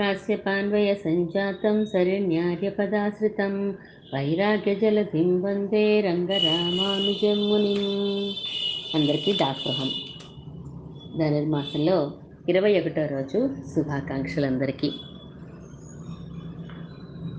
కాశ్యపాన్వయ 0.00 0.94
సంజాతం 0.94 1.86
శరణ్యార్యపదాశ్రితం 1.86 3.70
వైరాగ్యజలధిం 4.14 5.42
వందే 5.42 6.00
రంగరామానుజముని 6.00 7.74
అందరికీ 8.94 9.32
దాసోహం। 9.32 9.90
ధనుర్మాసంలో 11.18 12.12
ఇరవై 12.48 12.80
ఒకటో 12.80 13.06
రోజు 13.06 13.50
శుభాకాంక్షలందరికీ. 13.74 14.92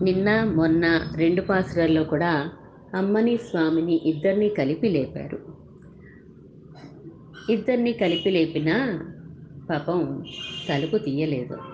నిన్న 0.02 0.44
మొన్న 0.44 1.14
రెండు 1.16 1.42
పాసురాల్లో 1.42 2.04
కూడా 2.04 2.50
అమ్మని 2.96 3.38
స్వామిని 3.38 4.02
ఇద్దరిని 4.06 4.50
కలిపి 4.50 4.90
లేపారు. 4.90 5.40
ఇద్దరిని 7.52 7.94
కలిపి 7.94 8.30
లేపినా 8.30 9.06
పాపం 9.70 10.26
తలుపు 10.70 10.98
తీయలేదు. 10.98 11.71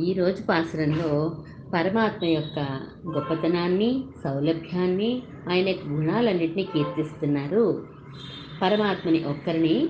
ఈరోజు 0.00 0.42
పాసురంలో 0.42 1.36
పరమాత్మ 1.74 2.26
యొక్క 2.26 2.58
గొప్పతనాన్ని 3.08 4.04
సౌలభ్యాన్ని 4.24 5.22
ఆయన 5.48 5.66
గుణాలన్నింటినీ 5.68 6.62
కీర్తిస్తున్నారు. 6.62 7.86
పరమాత్మని 8.62 9.24
ఒక్కరిని 9.24 9.88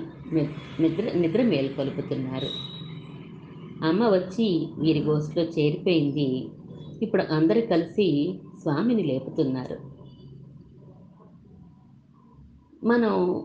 నిద్ర 0.80 1.12
నిద్ర 1.18 1.42
మేల్కొలుపుతున్నారు. 1.42 2.48
అమ్మ 3.86 4.08
వచ్చి 4.08 4.68
వీరి 4.78 5.00
గోష్ఠిలో 5.00 5.44
చేరిపోయింది. 5.44 6.48
ఇప్పుడు 7.02 7.22
అందరూ 7.22 7.60
కలిసి 7.60 8.38
స్వామిని 8.62 9.02
లేపుతున్నారు. 9.02 9.76
మనం 12.86 13.44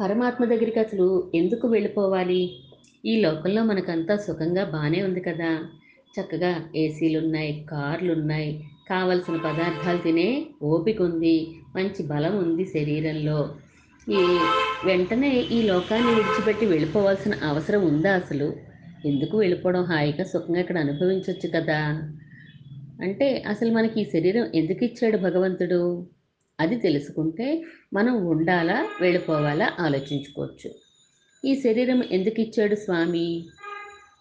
పరమాత్మ 0.00 0.44
దగ్గరికి 0.44 0.80
అసలు 0.80 1.30
ఎందుకు 1.34 1.68
వెళ్ళిపోవాలి? 1.68 2.61
ఈ 3.06 3.20
లోకంలో 3.20 3.64
మనకంతా 3.64 4.16
సుఖంగా 4.16 4.64
బాగానే 4.64 5.02
ఉంది 5.02 5.20
కదా. 5.20 5.64
చక్కగా 6.20 6.64
ఏసీలు 6.76 7.18
ఉన్నాయి 7.18 7.66
కార్లు 7.70 8.12
ఉన్నాయి 8.12 8.64
కావలసిన 8.90 9.36
పదార్థాలు 9.36 9.98
తినే 9.98 10.46
ఓపిక 10.62 11.02
ఉంది 11.02 11.50
మంచి 11.76 12.06
బలం 12.06 12.38
ఉంది 12.38 12.64
శరీరంలో. 12.64 13.54
ఈ 14.08 14.38
వెంటనే 14.84 15.40
ఈ 15.40 15.62
లోకాన్ని 15.62 16.08
విడిచిపెట్టి 16.08 16.66
వెళ్ళిపోవాల్సిన 16.66 17.34
అవసరం 17.34 17.86
ఉందా 17.86 18.14
అసలు? 18.14 18.56
ఎందుకు 19.06 19.38
వెళ్ళిపోవడం? 19.38 19.82
హాయిగా 19.82 20.24
సుఖంగా 20.24 20.60
ఇక్కడ 20.60 20.78
అనుభవించవచ్చు 20.78 21.50
కదా. 21.54 22.12
అంటే 23.00 23.42
అసలు 23.48 23.70
మనకి 23.70 24.00
ఈ 24.00 24.04
శరీరం 24.04 24.46
ఎందుకు 24.54 24.84
ఇచ్చాడు 24.84 25.16
భగవంతుడు? 25.16 26.06
అది 26.60 26.76
తెలుసుకుంటే 26.76 27.64
మనం 27.94 28.26
ఉండాలా 28.26 28.88
వెళ్ళిపోవాలా 29.00 29.72
ఆలోచించుకోవచ్చు. 29.80 30.81
ఈ 31.44 31.54
శరీరం 31.54 32.04
ఎందుకు 32.12 32.40
ఇచ్చాడు 32.40 32.74
స్వామి? 32.74 33.44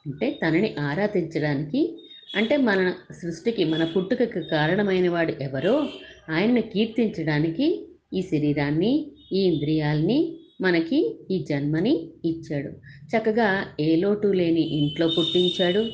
అంటే 0.06 0.40
తనని 0.44 0.76
ఆరాధించడానికి. 0.80 1.98
అంటే 2.36 2.58
మన 2.58 2.94
సృష్టికి 3.22 3.64
మన 3.64 3.84
పుట్టుకకు 3.84 4.40
కారణమైన 4.40 5.10
వాడు 5.10 5.34
ఎవరో 5.42 5.90
ఆయన్ని 6.30 6.62
కీర్తించడానికి 6.62 7.88
ఈ 8.14 8.22
శరీరాన్ని 8.22 9.12
ఈ 9.32 9.40
ఇంద్రియాల్ని 9.40 10.38
మనకి 10.62 11.20
ఈ 11.32 11.46
జన్మని 11.50 12.10
ఇచ్చాడు. 12.26 12.70
చక్కగా 13.08 13.66
ఏ 13.80 13.96
లోటు 13.96 14.28
లేని 14.28 14.62
ఇంట్లో 14.62 15.08
పుట్టించాడు. 15.08 15.86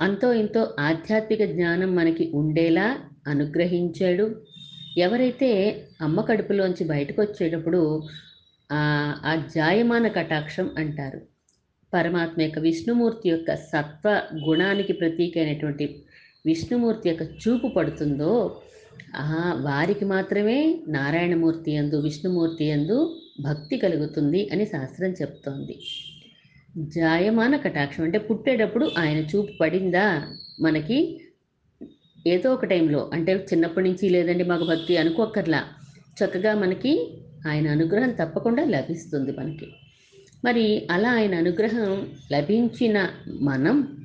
అంతో 0.00 0.32
ఇంతో 0.32 0.74
ఆధ్యాత్మిక 0.80 1.44
జ్ఞానం 1.44 1.96
మనకి 1.96 2.30
ఉండేలా 2.34 2.98
అనుగ్రహించాడు. 3.26 4.42
ఎవరైతే 4.98 5.80
అమ్మ 6.00 6.20
కడుపులోంచి 6.20 6.84
బయటకు 6.84 7.22
వచ్చేటప్పుడు 7.22 8.02
ఆ 9.28 9.32
జాయమాన 9.56 10.08
కటాక్షం 10.08 10.70
అంటారు. 10.78 11.20
పరమాత్మ 11.94 12.42
యొక్క 12.42 12.58
విష్ణుమూర్తి 12.58 13.28
యొక్క 13.28 13.54
సత్వ 13.54 14.22
గుణానికి 14.48 14.92
ప్రతీక 14.92 15.38
అయినటువంటి 15.38 15.84
విష్ణుమూర్తి 16.46 17.08
యొక్క 17.08 17.22
చూపు 17.22 17.68
పడుతుందో 17.68 18.60
వారికి 19.60 20.04
మాత్రమే 20.04 20.78
నారాయణమూర్తి 20.88 21.72
ఎందు 21.72 21.96
విష్ణుమూర్తి 22.00 22.64
ఎందు 22.64 22.96
భక్తి 23.40 23.76
కలుగుతుంది 23.76 24.48
అని 24.52 24.64
శాస్త్రం 24.66 25.10
చెప్తోంది. 25.10 25.76
జాయమాన 26.78 27.56
కటాక్షం 27.56 28.04
అంటే 28.04 28.18
పుట్టేటప్పుడు 28.18 28.90
ఆయన 28.98 29.18
చూపు 29.18 29.52
పడిందా? 29.60 30.06
మనకి 30.60 30.98
ఏదో 32.26 32.52
ఒక 32.52 32.64
టైంలో 32.64 33.10
అంటే 33.12 33.32
చిన్నప్పటి 33.52 33.88
నుంచి 33.88 34.08
లేదండి 34.08 34.44
మాకు 34.44 34.64
భక్తి 34.64 34.96
అనుకోక్కర్లా. 34.96 35.62
చక్కగా 36.20 36.54
మనకి 36.54 36.92
ఆయన 37.46 37.68
అనుగ్రహం 37.68 38.10
తప్పకుండా 38.10 38.64
లభిస్తుంది 38.64 39.32
మనకి. 39.32 39.68
మరి 40.44 40.88
అలా 40.90 41.12
ఆయన 41.12 41.34
అనుగ్రహం 41.34 42.06
లభించిన 42.32 43.08
మనం 43.28 44.04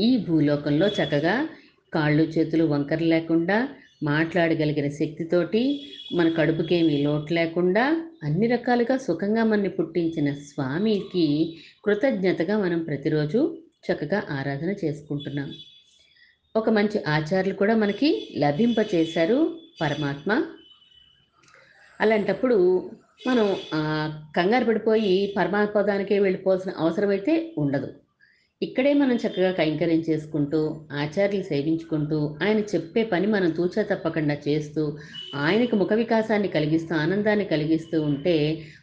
ఈ 0.00 0.16
భూలోకంలో 0.16 0.88
చక్కగా 0.88 1.48
కాళ్ళు 1.94 2.22
చేతులు 2.22 2.64
వంకర 2.64 2.98
లేకుండా 2.98 3.68
మాట్లాడగలిగిన 4.02 4.88
శక్తితోటి 4.88 5.86
మన 6.14 6.28
కడుపుకేమీ 6.28 7.02
లోటు 7.02 7.34
లేకుండా 7.34 8.10
అన్ని 8.22 8.46
రకాలుగా 8.46 8.96
సుఖంగా 8.96 9.44
మనని 9.44 9.68
పుట్టించిన 9.68 10.34
స్వామికి 10.34 11.56
కృతజ్ఞతగా 11.84 12.58
మనం 12.58 12.82
ప్రతిరోజు 12.82 13.58
చక్కగా 13.92 14.22
ఆరాధన 14.30 14.74
చేసుకుంటున్నాం. 14.84 15.54
ఒక 16.56 16.70
మంచి 16.70 17.02
ఆచార్యులు 17.02 17.56
కూడా 17.56 17.76
మనకి 17.76 18.34
లభింపచేశారు 18.38 19.58
పరమాత్మ. 19.80 20.46
అలాంటప్పుడు 22.00 22.56
మనం 23.26 23.46
కంగారు 24.36 24.64
పడిపోయి 24.64 25.14
పరమాత్మదానికే 25.36 26.16
వెళ్ళిపోవాల్సిన 26.18 26.72
అవసరం 26.78 27.10
అయితే 27.10 27.34
ఉండదు. 27.58 27.88
ఇక్కడే 28.62 28.90
మనం 28.94 29.16
చక్కగా 29.16 29.50
కైంకర్యం 29.52 30.02
చేసుకుంటూ 30.08 30.60
ఆచార్యులు 31.00 31.46
సేవించుకుంటూ 31.48 32.18
ఆయన 32.42 32.60
చెప్పే 32.72 33.02
పని 33.04 33.26
మనం 33.26 33.50
తూచా 33.50 33.82
తప్పకుండా 33.82 34.36
చేస్తూ 34.46 34.82
ఆయనకు 35.38 35.76
ముఖ 35.76 35.92
వికాసాన్ని 35.94 36.48
కలిగిస్తూ 36.48 36.92
ఆనందాన్ని 36.96 37.46
కలిగిస్తూ 37.46 37.98
ఉంటే 38.02 38.36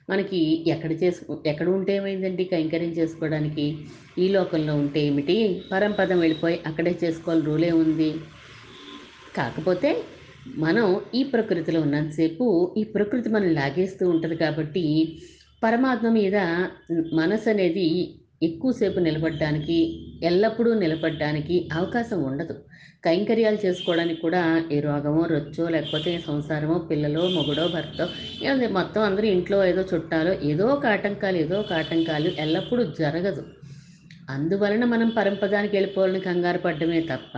మనకి 0.10 0.42
ఎక్కడ 0.74 0.92
చేసు 1.04 1.22
ఎక్కడ 1.46 1.68
ఉంటే 1.70 1.94
ఏమైందండి 1.96 2.46
కైంకర్యం 2.46 2.94
చేసుకోవడానికి? 3.00 3.66
ఈ 4.18 4.28
లోకంలో 4.30 4.74
ఉంటే 4.76 5.02
ఏమిటి? 5.02 5.38
పరంపదం 5.72 6.20
వెళ్ళిపోయి 6.20 6.58
అక్కడే 6.70 6.94
చేసుకోవాలి 7.04 7.44
రూలే 7.46 7.72
ఉంది. 7.84 8.10
కాకపోతే 9.36 9.92
మనం 10.46 11.02
ఈ 11.16 11.24
ప్రకృతిలో 11.24 11.82
ఉన్నంతసేపు 11.82 12.74
ఈ 12.78 12.84
ప్రకృతి 12.84 13.30
మనం 13.30 13.50
లాగేస్తూ 13.54 14.10
ఉంటుంది 14.10 14.36
కాబట్టి 14.36 14.84
పరమాత్మ 15.64 16.10
మీద 16.10 16.38
మనసు 17.14 17.50
అనేది 17.50 17.86
ఎక్కువసేపు 18.44 19.00
నిలబడడానికి 19.00 19.78
ఎల్లప్పుడూ 20.24 20.74
నిలబడడానికి 20.74 21.70
అవకాశం 21.74 22.24
ఉండదు. 22.24 22.56
కైంకర్యాలు 23.04 23.60
చేసుకోవడానికి 23.66 24.22
కూడా 24.22 24.42
ఏ 24.72 24.80
రోగమో 24.80 25.26
రొచ్చో 25.26 25.70
లేకపోతే 25.70 26.12
సంసారమో 26.20 26.78
పిల్లలో 26.80 27.24
మొగుడో 27.30 27.68
భర్తో 27.68 28.06
మొత్తం 28.72 29.02
అందరూ 29.02 29.28
ఇంట్లో 29.28 29.66
ఏదో 29.66 29.82
చుట్టాలో 29.94 30.34
ఏదో 30.44 30.66
ఒక 30.66 30.86
ఆటంకాలు 30.86 31.38
ఏదో 31.38 31.60
ఒక 31.60 31.74
ఆటంకాలు 31.74 32.30
ఎల్లప్పుడూ 32.46 32.84
జరగదు. 32.84 33.44
అందువలన 34.30 34.86
మనం 34.86 35.10
పరంపదానికి 35.10 35.76
వెళ్ళిపోవాలని 35.76 36.20
కంగారు 36.20 36.58
పడ్డమే 36.58 37.02
తప్ప 37.02 37.34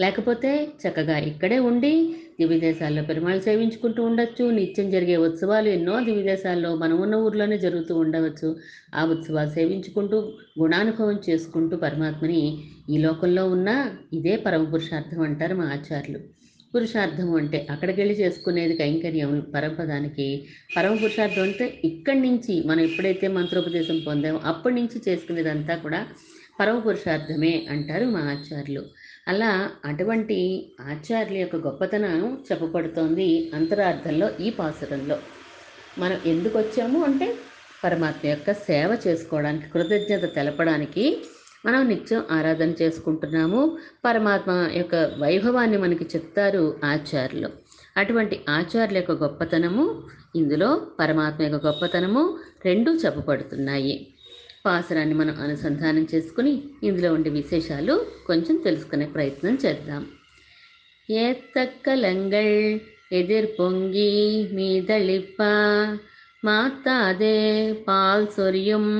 లేకపోతే 0.00 0.50
చక్కగా 0.82 1.18
ఇక్కడే 1.18 1.58
ఉండి 1.58 1.92
దివిదేశాల్లో 2.40 3.02
పెరుమాళ్ళు 3.02 3.42
సేవించుకుంటూ 3.42 4.02
ఉండొచ్చు 4.04 4.50
నిత్యం 4.50 4.90
జరిగే 4.90 5.16
ఉత్సవాలు 5.16 5.68
ఎన్నో 5.68 6.00
దివిదేశాల్లో 6.00 6.76
మనం 6.76 7.00
ఉన్న 7.00 7.14
ఊర్లోనే 7.14 7.58
జరుగుతూ 7.58 7.98
ఉండవచ్చు. 7.98 8.56
ఆ 8.94 9.04
ఉత్సవాలు 9.04 9.50
సేవించుకుంటూ 9.50 10.18
గుణానుభవం 10.60 11.20
చేసుకుంటూ 11.30 11.76
పరమాత్మని 11.76 12.42
ఈ 12.90 12.98
లోకంలో 12.98 13.48
ఉన్న 13.48 13.68
ఇదే 14.12 14.36
పరమ 14.36 14.64
పురుషార్థం 14.64 15.22
అంటారు 15.22 15.54
మా 15.54 15.64
ఆచార్యులు. 15.64 16.20
పురుషార్థం 16.76 17.34
అంటే 17.34 17.58
అక్కడికి 17.70 18.00
వెళ్ళి 18.00 18.14
చేసుకునేది 18.20 18.74
కైంకర్యం 18.76 19.32
పరమపదానికి. 19.54 20.26
పరమ 20.76 20.94
పురుషార్థం 20.94 21.42
అంటే 21.42 21.66
ఇక్కడి 21.84 22.20
నుంచి 22.20 22.54
మనం 22.66 22.80
ఎప్పుడైతే 22.80 23.28
మంత్రోపదేశం 23.28 23.98
పొందామో 24.06 24.40
అప్పటి 24.44 24.74
నుంచి 24.74 24.98
చేసుకునేదంతా 25.08 25.76
కూడా 25.76 26.00
పరమ 26.60 26.78
పురుషార్థమే 26.78 27.66
అంటారు 27.70 28.04
మా 28.04 28.20
ఆచార్యులు. 28.34 28.82
అలా 29.28 29.50
అటువంటి 29.84 30.36
ఆచార్యుల 30.80 31.38
యొక్క 31.38 31.56
గొప్పతనం 31.56 32.38
చెప్పబడుతోంది 32.48 33.50
అంతరార్థంలో 33.54 34.28
ఈ 34.40 34.50
పాసురంలో. 34.50 35.18
మనం 35.98 36.18
ఎందుకు 36.26 36.58
వచ్చాము 36.58 37.04
అంటే 37.04 37.28
పరమాత్మ 37.84 38.28
యొక్క 38.28 38.52
సేవ 38.52 38.90
చేసుకోవడానికి 39.06 39.66
కృతజ్ఞత 39.70 40.34
తెలపడానికి 40.34 41.04
మనం 41.65 41.81
నిత్యం 41.87 42.21
ఆరాధన 42.31 42.71
చేసుకుంటున్నాము 42.81 43.61
పరమాత్మ 44.05 44.51
యొక్క 44.75 44.95
వైభవాన్ని 45.19 45.77
మనకి 45.77 46.05
చెప్తారు 46.15 46.63
ఆచార్యులు 46.83 47.49
అటువంటి 47.97 48.35
ఆచార్యుల 48.49 48.97
యొక్క 48.97 49.15
గొప్పతనము 49.23 49.85
ఇందులో 50.35 50.69
పరమాత్మ 50.99 51.41
యొక్క 51.43 51.59
గొప్పతనము 51.65 52.23
రెండూ 52.65 52.91
చెప్పబడుతున్నాయి 52.95 53.95
పాసరాన్ని 54.65 55.15
మనం 55.15 55.35
అనుసంధానం 55.41 56.03
చేసుకుని 56.13 56.53
ఇందులో 56.83 57.09
ఉండే 57.13 57.29
విశేషాలు 57.31 57.93
కొంచెం 58.27 58.55
తెలుసుకునే 58.57 59.05
ప్రయత్నం 59.07 59.55
చేద్దాం 59.65 60.03
ஏத்தக்கலங்கள் 61.09 62.55
எதிர் 63.11 63.49
பொங்கி 63.57 64.11
மீதளிப்ப 64.51 65.39
மாத்தாதே 66.43 67.37
பால் 67.83 68.27
சொரியும் 68.31 68.91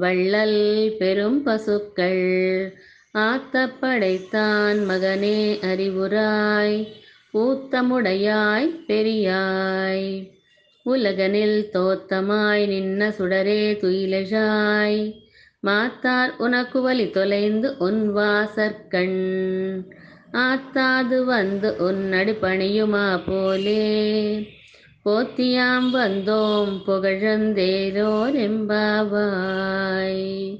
வள்ளல் 0.00 0.96
பெரும் 0.98 1.42
பசுக்கள். 1.42 2.72
ஆத்தப்படைத்தான் 3.14 4.76
மகனே 4.88 5.58
அறிவுராய். 5.60 6.86
ஊத்தமுடையாய் 7.34 8.84
பெரியாய். 8.86 10.30
உலகனில் 10.82 11.68
தோத்தமாய் 11.72 12.66
நின்ன 12.66 13.08
சுடரே 13.18 13.76
துயிலெழாய். 13.76 15.14
மாத்தார் 15.66 16.36
உனக்கு 16.38 16.80
வலி 16.80 17.10
தொலைந்து 17.10 17.76
உன் 17.78 18.16
வாசற்கண். 18.16 19.80
ஆத்தாது 20.32 21.24
வந்து 21.24 21.76
உன் 21.78 22.10
அடிப்பணியுமா 22.12 23.20
போலே. 23.26 24.61
போத்தியாம் 25.06 25.90
வந்தோம் 25.90 26.82
புகழந்தேரோர் 26.88 28.36
எம்பாவாய் 28.36 30.58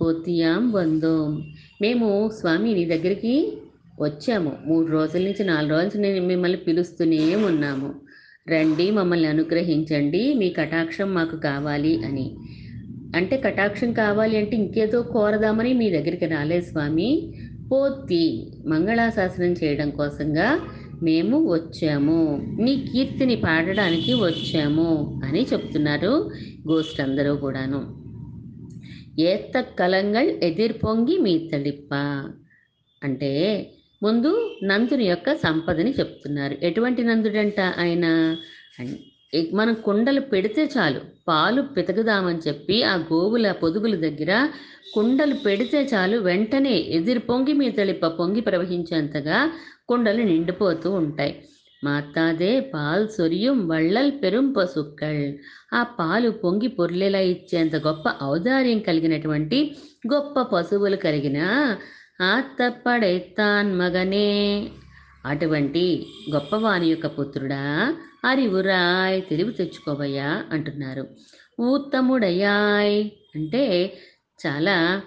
పోతియాం 0.00 0.72
వందోం 0.72 1.52
మేము 1.82 2.30
స్వామి 2.40 2.74
నీ 2.74 2.84
దగ్గరికి 2.84 3.52
వచ్చాము. 4.00 4.52
మూడు 4.66 4.86
రోజుల 4.86 5.22
నుంచి 5.22 5.44
నాలుగు 5.44 5.70
రోజుల 5.70 5.86
నుంచి 5.86 6.12
నేను 6.12 6.26
మిమ్మల్ని 6.26 6.58
పిలుస్తూనే 6.58 7.34
ఉన్నాము. 7.34 7.94
రండి 8.48 8.90
మమ్మల్ని 8.90 9.28
అనుగ్రహించండి. 9.28 10.34
మీ 10.34 10.50
కటాక్షం 10.50 11.14
మాకు 11.14 11.36
కావాలి 11.36 12.04
అని. 12.04 12.36
అంటే 13.16 13.36
కటాక్షం 13.36 13.92
కావాలి 13.92 14.36
అంటే 14.36 14.56
ఇంకేదో 14.56 15.02
కోరదామని 15.02 15.72
మీ 15.72 15.90
దగ్గరికి 15.90 16.26
రాలేదు 16.26 16.64
స్వామి. 16.64 17.34
పోతి 17.72 18.52
మంగళాశాసనం 18.66 19.46
చేయడం 19.46 19.90
కోసంగా 19.90 20.60
మేము 21.02 21.52
వచ్చాము. 21.52 22.46
నీ 22.60 22.88
కీర్తిని 22.92 23.36
పాడడానికి 23.36 24.14
వచ్చాము 24.14 25.20
అని 25.24 25.46
చెప్తున్నారు 25.52 26.30
గోష్ఠందరూ 26.68 27.36
కూడాను. 27.36 27.98
ఏత్త 29.20 29.60
కలంగల్ 29.60 30.28
ఎదిర్పొంగి 30.28 31.18
మీ 31.18 31.50
తడిప్ప. 31.54 31.94
అంటే 33.04 33.66
ముందు 34.02 34.50
నందుని 34.64 35.04
యొక్క 35.04 35.34
సంపదని 35.34 35.90
చెప్తున్నారు. 35.90 36.56
ఎటువంటి 36.62 37.02
నందుడంట 37.02 37.60
ఆయన? 37.60 38.36
మనం 39.54 39.74
కుండలు 39.74 40.20
పెడితే 40.20 40.70
చాలు. 40.76 41.00
పాలు 41.28 41.62
పితకుదామని 41.62 42.38
చెప్పి 42.48 42.82
ఆ 42.82 42.94
గోవుల 42.96 43.52
పొదుగుల 43.52 43.94
దగ్గర 43.96 44.32
కుండలు 44.94 45.34
పెడితే 45.34 45.90
చాలు. 45.94 46.18
వెంటనే 46.18 46.70
ఎదిరి 46.70 47.18
పొంగి 47.18 47.52
మీ 47.52 47.70
తడిప్ప 47.70 48.06
పొంగి 48.06 48.40
ప్రవహించేంతగా 48.40 49.38
కుండలు 49.88 50.22
నిండిపోతూ 50.22 50.90
ఉంటాయి. 50.90 51.34
మాతాదే 51.84 52.60
పాల్ 52.60 53.08
సొరియం 53.08 53.68
వళ్ళల్ 53.68 54.12
పెరుం 54.22 54.52
పసుక్కల్ 54.52 55.24
ఆ 55.74 55.82
పాలు 55.82 56.30
పొంగి 56.30 56.68
పొర్లేలా 56.68 57.18
ఇచ్చేంత 57.18 57.76
గొప్ప 57.76 58.14
ఔదార్యం 58.22 58.78
కలిగినటువంటి 58.78 59.76
గొప్ప 60.14 60.42
పశువులు 60.42 60.96
కలిగిన 60.96 61.38
ఆత్తపడెత్తాన్ 62.22 63.78
మగనే. 63.78 64.28
అటువంటి 65.26 65.84
గొప్పవాని 66.34 66.86
యొక్క 66.86 67.06
పుత్రుడా 67.06 67.62
అరివురాయ్ 68.24 69.22
తెలివి 69.30 69.52
తెచ్చుకోవయ్యా 69.52 70.44
అంటున్నారు. 70.52 71.08
ఉత్తముడయాయ్ 71.60 73.10
అంటే 73.34 73.96
చాలా 74.46 75.02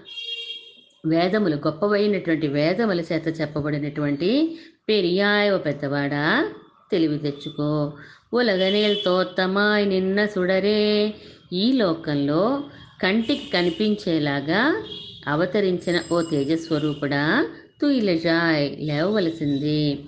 వేదములు 1.06 1.56
గొప్పవైనటువంటి 1.56 2.48
వేదముల 2.48 3.02
చేత 3.02 3.42
చెప్పబడినటువంటి 3.42 4.60
పెరియాయ్ 4.90 5.52
ఓ 5.52 5.58
పెద్దవాడా? 5.58 6.54
తెలివి 6.92 7.18
తెచ్చుకో. 7.18 7.94
ఉలగనేల్ 8.34 8.98
తోత్తమాయ్ 9.06 9.90
నిన్న 9.90 10.26
సుడరే. 10.26 11.14
ఈ 11.54 11.72
లోకంలో 11.72 12.64
కంటికి 13.04 13.52
కనిపించేలాగా 13.54 14.84
అవతరించిన 15.28 16.02
ఓ 16.12 16.22
తేజస్వరూపుడా? 16.22 17.48
తుయిలజాయ్ 17.82 18.80
లేవవలసింది. 18.80 20.00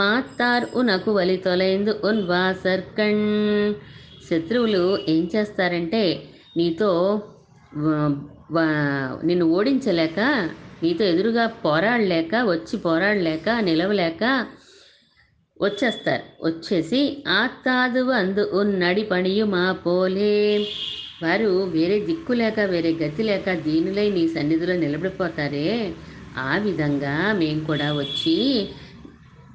మాత్తార్ 0.00 0.64
ఉనకు 0.74 1.10
వలి 1.12 1.36
తొలైందు 1.36 1.92
ఉన్ 2.08 2.22
వాసర్కణ్. 2.28 3.24
శత్రువులు 4.28 4.84
ఏం 5.08 5.22
చేస్తారంటే 5.34 6.02
నీతో 6.56 6.90
నిన్ను 9.28 9.46
ఓడించలేక 9.56 10.20
నీతో 10.82 11.02
ఎదురుగా 11.04 11.44
పోరాడలేక 11.64 12.34
వచ్చి 12.52 12.76
పోరాడలేక 12.78 13.48
నిలవలేక 13.68 14.22
వచ్చేస్తారు. 15.60 16.24
వచ్చేసి 16.46 17.00
ఆత్తాదు 17.40 18.02
అందు 18.20 18.44
ఉన్నడి 18.60 19.02
పణియు 19.02 19.44
మా 19.54 19.66
పోలే. 19.84 20.38
వారు 21.22 21.50
వేరే 21.74 21.96
దిక్కు 22.06 22.32
లేక 22.32 22.60
వేరే 22.72 22.90
గతి 23.02 23.22
లేక 23.22 23.52
దీనిలై 23.66 24.06
నీ 24.10 24.24
సన్నిధిలో 24.28 24.74
నిలబడిపోతారే. 24.76 25.68
ఆ 26.38 26.52
విధంగా 26.64 27.16
మేము 27.40 27.62
కూడా 27.64 27.88
వచ్చి 27.92 28.36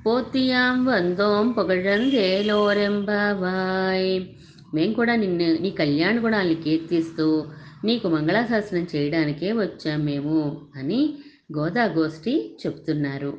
పోతియాం 0.07 0.85
వందోం 0.85 1.53
పొగడందేలోరెంబావాయ్ 1.53 4.25
మేము 4.73 4.93
కూడా 4.93 5.15
నిన్ను 5.15 5.59
నీ 5.59 5.71
కళ్యాణ 5.71 6.19
గుణాన్ని 6.19 6.55
కీర్తిస్తూ 6.55 7.45
నీకు 7.83 8.07
మంగళాశాసనం 8.07 8.87
చేయడానికే 8.93 9.51
వచ్చాం 9.51 10.05
మేము 10.05 10.67
అని 10.75 11.15
గోదా 11.51 11.87
గోష్ఠి 11.87 12.57
చెప్తున్నారు 12.61 13.33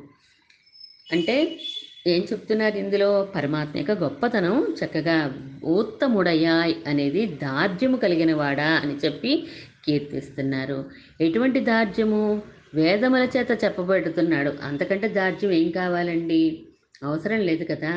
అంటే 1.07 1.59
ఏం 2.07 2.23
చెప్తున్నారు 2.23 2.77
ఇందులో 2.77 3.31
పరమాత్మ 3.35 3.77
యొక్క 3.77 4.03
గొప్పతనం 4.03 4.75
చక్కగా 4.79 5.33
ఉత్తముడయాయ్ 5.73 6.73
అనేది 6.87 7.37
దార్జ్యము 7.41 7.97
కలిగిన 7.97 8.33
వాడా 8.33 8.79
అని 8.81 8.97
చెప్పి 9.05 9.47
కీర్తిస్తున్నారు 9.85 10.83
ఎటువంటి 11.19 11.63
దార్జ్యము 11.63 12.41
వేదముల 12.75 13.27
చేత 13.35 13.51
చెప్పబడుతున్నాడు. 13.63 14.51
అంతకంటే 14.63 15.07
దార్జ్యం 15.07 15.51
ఏం 15.51 15.69
కావాలండి? 15.71 16.41
అవసరం 17.03 17.39
లేదు 17.39 17.63
కదా. 17.71 17.91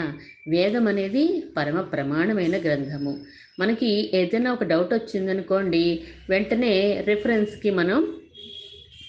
వేదం 0.49 0.85
అనేది 0.89 1.25
పరమ 1.57 1.81
ప్రమాణమైన 1.93 2.57
గ్రంథము. 2.67 3.13
మనకి 3.61 3.91
ఏదైనా 4.15 4.53
ఒక 4.53 4.65
డౌట్ 4.65 4.93
వచ్చిందనుకోండి 4.95 5.85
వెంటనే 6.31 6.75
రిఫరెన్స్కి 7.09 7.71
మనం 7.71 7.99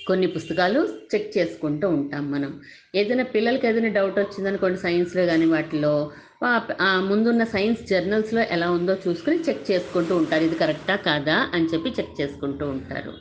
కొన్ని 0.07 0.27
పుస్తకాలు 0.27 0.79
చెక్ 1.11 1.29
చేసుకుంటూ 1.37 1.87
ఉంటాం 1.89 2.31
మనం. 2.31 2.51
ఏదైనా 2.95 3.23
పిల్లలకి 3.23 3.67
ఏదైనా 3.67 3.91
డౌట్ 3.99 4.19
వచ్చిందనుకోండి 4.19 4.79
సైన్స్లో 4.79 5.25
కానీ 5.25 5.45
వాటిలో 5.45 5.93
ముందున్న 7.09 7.43
సైన్స్ 7.53 7.81
జర్నల్స్లో 7.89 8.41
ఎలా 8.51 8.67
ఉందో 8.71 8.93
చూసుకుని 9.07 9.37
చెక్ 9.49 9.71
చేసుకుంటూ 9.71 10.13
ఉంటారు. 10.17 10.43
ఇది 10.43 10.55
కరెక్టా 10.55 10.95
కాదా 11.07 11.37
అని 11.53 11.65
చెప్పి 11.65 11.89
చెక్ 11.89 12.13
చేసుకుంటూ 12.21 12.65
ఉంటారు. 12.69 13.13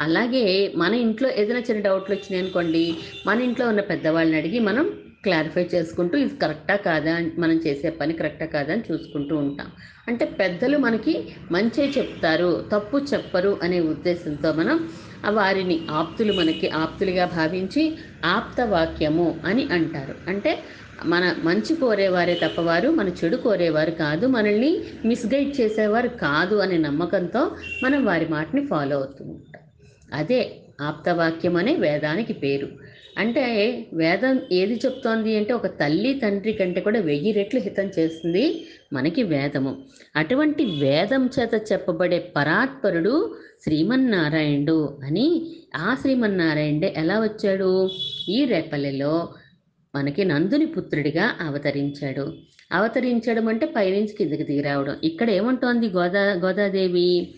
అలాగే 0.00 0.72
మన 0.76 0.94
ఇంట్లో 0.94 1.28
ఏదైనా 1.30 1.60
చిన్న 1.60 1.80
డౌట్లు 1.82 2.14
వచ్చినాయి 2.14 2.42
అనుకోండి 2.44 2.82
మన 3.26 3.40
ఇంట్లో 3.40 3.68
ఉన్న 3.68 3.80
పెద్దవాళ్ళని 3.80 4.36
అడిగి 4.36 4.58
మనం 4.58 4.84
క్లారిఫై 5.24 5.62
చేసుకుంటూ 5.74 6.18
ఇది 6.18 6.36
కరెక్టా 6.36 6.76
కాదా 6.76 7.14
అని 7.14 7.30
మనం 7.38 7.56
చేసే 7.56 7.90
పని 7.90 8.12
కరెక్టా 8.12 8.46
కాదా 8.46 8.72
అని 8.72 8.84
చూసుకుంటూ 8.92 9.36
ఉంటాం. 9.36 9.68
అంటే 10.08 10.24
పెద్దలు 10.40 10.78
మనకి 10.78 11.14
మంచి 11.50 11.88
చెప్తారు 11.98 12.68
తప్పు 12.72 12.98
చెప్పరు 12.98 13.58
అనే 13.62 13.80
ఉద్దేశంతో 13.80 14.52
మనం 14.52 14.76
ఆ 15.24 15.30
వారిని 15.30 15.86
ఆప్తులు 15.90 16.32
మనకి 16.32 16.68
ఆప్తులుగా 16.68 17.24
భావించి 17.26 17.82
ఆప్తవాక్యము 18.24 19.40
అని 19.46 19.68
అంటారు. 19.72 20.14
అంటే 20.28 20.52
మన 21.04 21.36
మంచి 21.44 21.74
కోరేవారే 21.74 22.34
తప్పవారు 22.34 22.90
మన 22.90 23.08
చెడు 23.08 23.36
కోరేవారు 23.36 23.90
కాదు 23.90 24.26
మనల్ని 24.26 24.72
మిస్గైడ్ 25.04 25.60
చేసేవారు 25.60 26.08
కాదు 26.08 26.56
అనే 26.56 26.78
నమ్మకంతో 26.78 27.42
మనం 27.82 28.04
వారి 28.04 28.28
మాటని 28.28 28.66
ఫాలో 28.66 28.96
అవుతుంది 28.96 29.36
అదే 30.12 30.60
ఆప్తవాక్యం 30.80 31.56
అనే 31.56 31.74
వేదానికి 31.74 32.32
పేరు. 32.32 32.68
అంటే 33.18 33.44
వేదం 33.92 34.40
ఏది 34.52 34.74
చెప్తోంది 34.74 35.36
అంటే 35.36 35.52
ఒక 35.52 35.66
తల్లి 35.66 36.14
తండ్రి 36.14 36.52
కంటే 36.52 36.80
కూడా 36.80 37.00
వెయ్యి 37.00 37.32
రెట్లు 37.32 37.60
హితం 37.60 37.90
చేస్తుంది 37.98 38.66
మనకి 38.92 39.22
వేదము. 39.22 39.72
అటువంటి 40.16 40.64
వేదం 40.64 41.30
చేత 41.38 41.72
చెప్పబడే 41.72 42.32
పరాత్పరుడు 42.36 43.36
శ్రీమన్నారాయణుడు 43.62 44.98
అని 45.04 45.26
ఆ 45.76 45.96
శ్రీమన్నారాయణుడే 46.00 46.94
ఎలా 46.96 47.20
వచ్చాడు? 47.20 47.90
ఈ 48.28 48.44
రేపల్లెలో 48.44 49.28
మనకి 49.96 50.24
నందుని 50.24 50.66
పుత్రుడిగా 50.66 51.34
అవతరించాడు. 51.40 52.32
అవతరించడం 52.72 53.48
అంటే 53.48 53.66
పైనుంచి 53.66 54.14
కిందకి 54.18 54.44
దిగిరావడం 54.44 54.96
ఇక్కడ 55.04 55.30
ఏమంటోంది 55.30 55.88
గోదా 55.88 56.20
గోదాదేవి? 56.20 57.32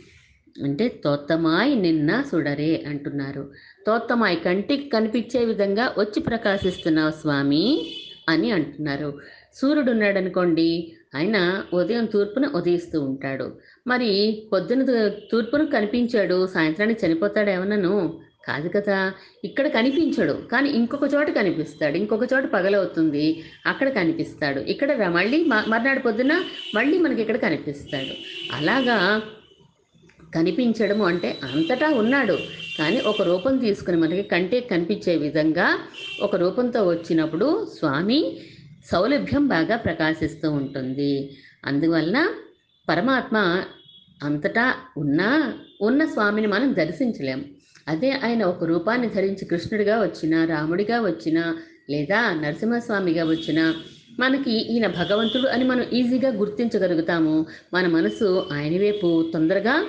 అంటే 0.64 0.88
తోత్తమాయ్ 1.04 1.78
నిన్న 1.78 2.24
సుడరే 2.30 2.84
అంటున్నారు. 2.88 3.52
తోత్తమాయ్ 3.86 4.40
కంటికి 4.44 4.88
కనిపించే 4.88 5.44
విధంగా 5.44 5.94
వచ్చి 5.98 6.20
ప్రకాశిస్తున్నావు 6.20 7.10
స్వామి 7.10 7.94
అని 8.28 8.50
అంటున్నారు. 8.50 9.20
సూర్యుడు 9.54 9.90
ఉన్నాడు 9.90 10.18
అనుకోండి 10.18 10.92
ఆయన 11.14 11.64
ఉదయం 11.74 12.04
తూర్పున 12.04 12.46
ఉదయిస్తూ 12.46 13.00
ఉంటాడు. 13.00 13.56
మరి 13.86 14.42
పొద్దున 14.52 14.84
తూర్పును 14.84 15.28
తూర్పున 15.32 15.64
కనిపించాడు 15.64 16.46
సాయంత్రానికి 16.46 17.06
చనిపోతాడు 17.06 17.50
ఏమన్నాను? 17.50 18.20
కాదు 18.46 18.68
కదా 18.68 19.12
ఇక్కడ 19.44 19.66
కనిపించడు. 19.66 20.32
కానీ 20.52 20.70
ఇంకొక 20.70 21.14
చోట 21.14 21.30
కనిపిస్తాడు. 21.30 21.96
ఇంకొక 21.96 22.32
చోట 22.34 22.44
పగలవుతుంది 22.44 23.42
అక్కడ 23.66 23.88
కనిపిస్తాడు. 23.88 24.60
ఇక్కడ 24.60 25.06
మళ్ళీ 25.06 25.44
మ- 25.44 25.64
మర్నాడు 25.68 25.98
పొద్దున 25.98 26.42
మళ్ళీ 26.74 26.98
మనకి 26.98 27.20
ఇక్కడ 27.20 27.36
కనిపిస్తాడు. 27.36 28.14
అలాగా 28.56 29.22
కనిపించడము 30.34 31.04
అంటే 31.06 31.38
అంతటా 31.44 31.88
ఉన్నాడు. 31.88 32.38
కానీ 32.78 33.00
ఒక 33.00 33.22
రూపం 33.22 33.56
తీసుకుని 33.56 33.96
మనకి 33.96 34.22
కంటే 34.22 34.60
కనిపించే 34.60 35.16
విధంగా 35.16 35.78
ఒక 36.22 36.36
రూపంతో 36.36 36.88
వచ్చినప్పుడు 36.88 37.66
స్వామి 37.78 38.40
సౌలభ్యం 38.92 39.46
బాగా 39.46 39.76
ప్రకాశిస్తూ 39.76 40.50
ఉంటుంది. 40.50 41.36
అందువలన 41.64 42.28
పరమాత్మ 42.88 43.62
అంతటా 44.22 44.74
ఉన్నా 44.96 45.54
ఉన్న 45.80 46.04
స్వామిని 46.04 46.46
మనం 46.46 46.74
దర్శించలేం. 46.74 47.44
అదే 47.88 48.10
ఆయన 48.10 48.42
ఒక 48.44 48.64
రూపాన్ని 48.64 49.08
ధరించి 49.08 49.44
కృష్ణుడిగా 49.44 50.00
వచ్చిన 50.00 50.44
రాముడిగా 50.44 51.00
వచ్చిన 51.00 51.54
లేదా 51.90 52.34
నరసింహస్వామిగా 52.34 53.24
వచ్చిన 53.24 53.74
మనకి 54.20 54.72
ఈయన 54.72 54.86
భగవంతుడు 54.86 55.48
అని 55.48 55.64
మనం 55.64 55.82
ఈజీగా 55.92 56.28
గుర్తించగలుగుతాము. 56.28 57.46
మన 57.74 57.86
మనసు 57.86 58.48
ఆయన 58.52 58.80
వైపు 58.80 59.30
తొందరగా 59.32 59.86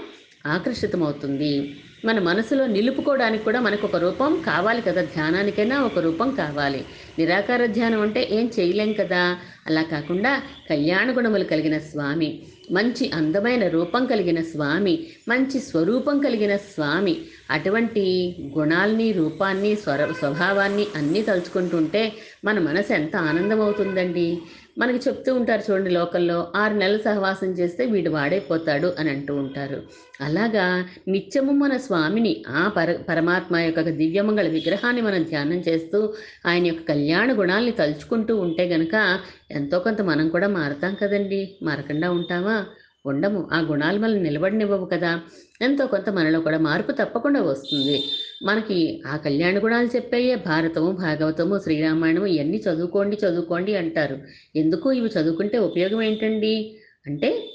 ఆకర్షితమవుతుంది. 0.47 1.79
మన 2.05 2.19
మనసులో 2.19 2.67
నిలుపుకోవడానికి 2.67 3.43
కూడా 3.43 3.59
మనకు 3.59 3.87
ఒక 3.87 3.95
రూపం 3.95 4.43
కావాలి 4.45 4.81
కదా. 4.81 5.01
ధ్యానానికైనా 5.01 5.81
ఒక 5.81 5.99
రూపం 5.99 6.35
కావాలి. 6.35 6.85
నిరాకార 7.19 7.65
ధ్యానం 7.65 8.01
అంటే 8.01 8.27
ఏం 8.31 8.51
చేయలేం 8.59 8.93
కదా. 8.93 9.37
అలా 9.67 9.81
కాకుండా 9.81 10.41
కళ్యాణ 10.69 11.17
గుణములు 11.17 11.43
కలిగిన 11.43 11.77
స్వామి 11.77 12.41
మంచి 12.71 13.11
అందమైన 13.11 13.67
రూపం 13.67 14.05
కలిగిన 14.05 14.41
స్వామి 14.41 15.07
మంచి 15.27 15.59
స్వరూపం 15.59 16.19
కలిగిన 16.19 16.55
స్వామి 16.55 17.17
అటువంటి 17.51 18.35
గుణాల్ని 18.57 19.11
రూపాన్ని 19.11 19.75
స్వర 19.75 20.11
స్వభావాన్ని 20.19 20.85
అన్నీ 20.95 21.21
తలుచుకుంటుంటే 21.21 22.13
మన 22.45 22.59
మనసు 22.59 22.93
ఎంత 22.93 23.15
ఆనందమవుతుందండి. 23.15 24.37
మనకి 24.77 25.09
చెప్తూ 25.09 25.35
ఉంటారు 25.35 25.71
చూడండి 25.71 25.89
లోకల్లో 25.89 26.51
ఆరు 26.55 26.73
నెలలు 26.73 26.97
సహవాసం 26.97 27.47
చేస్తే 27.47 27.85
వీడు 27.85 28.09
వాడైపోతాడు 28.09 28.95
అని 28.99 29.09
అంటూ 29.09 29.35
ఉంటారు. 29.35 29.83
అలాగా 30.21 30.85
నిత్యము 31.07 31.51
మన 31.51 31.77
స్వామిని 31.77 32.43
ఆ 32.49 32.67
పర 32.77 32.95
పరమాత్మ 33.09 33.57
యొక్క 33.57 33.81
దివ్యమంగళ 33.81 34.47
విగ్రహాన్ని 34.47 35.01
మనం 35.01 35.23
ధ్యానం 35.23 35.59
చేస్తూ 35.69 36.13
ఆయన 36.45 36.67
యొక్క 36.67 36.83
కళ్యాణ 36.83 37.39
గుణాల్ని 37.39 37.71
తలుచుకుంటూ 37.71 38.37
ఉంటే 38.37 38.63
గనక 38.63 39.19
ఎంతో 39.51 39.79
కొంత 39.79 40.01
మనం 40.01 40.29
కూడా 40.29 40.47
మారతాం 40.47 40.95
కదండి. 41.01 41.55
మారకుండా 41.63 42.11
ఉంటామా? 42.11 42.65
ఉండము. 43.05 43.49
ఆ 43.53 43.59
గుణాలు 43.59 43.99
మనల్ని 43.99 44.23
నిలబడినివ్వవు 44.23 44.85
కదా. 44.85 45.21
ఎంతో 45.61 45.87
కొంత 45.87 46.09
మనలో 46.09 46.39
కూడా 46.39 46.57
మార్పు 46.57 46.91
తప్పకుండా 46.91 47.41
వస్తుంది. 47.41 48.03
మనకి 48.43 49.01
ఆ 49.07 49.17
కళ్యాణ 49.17 49.57
గుణాలు 49.57 49.87
చెప్పేయే 49.87 50.35
భారతము 50.35 50.91
భాగవతము 50.91 51.59
శ్రీరామాయణము 51.59 52.25
ఇవన్నీ 52.25 52.57
చదువుకోండి 52.57 53.17
చదువుకోండి 53.25 53.75
అంటారు. 53.75 54.19
ఎందుకు 54.55 54.91
ఇవి 54.91 55.09
చదువుకుంటే 55.09 55.57
ఉపయోగం 55.57 56.01
ఏంటండి? 56.01 56.75
అంటే 57.07 57.49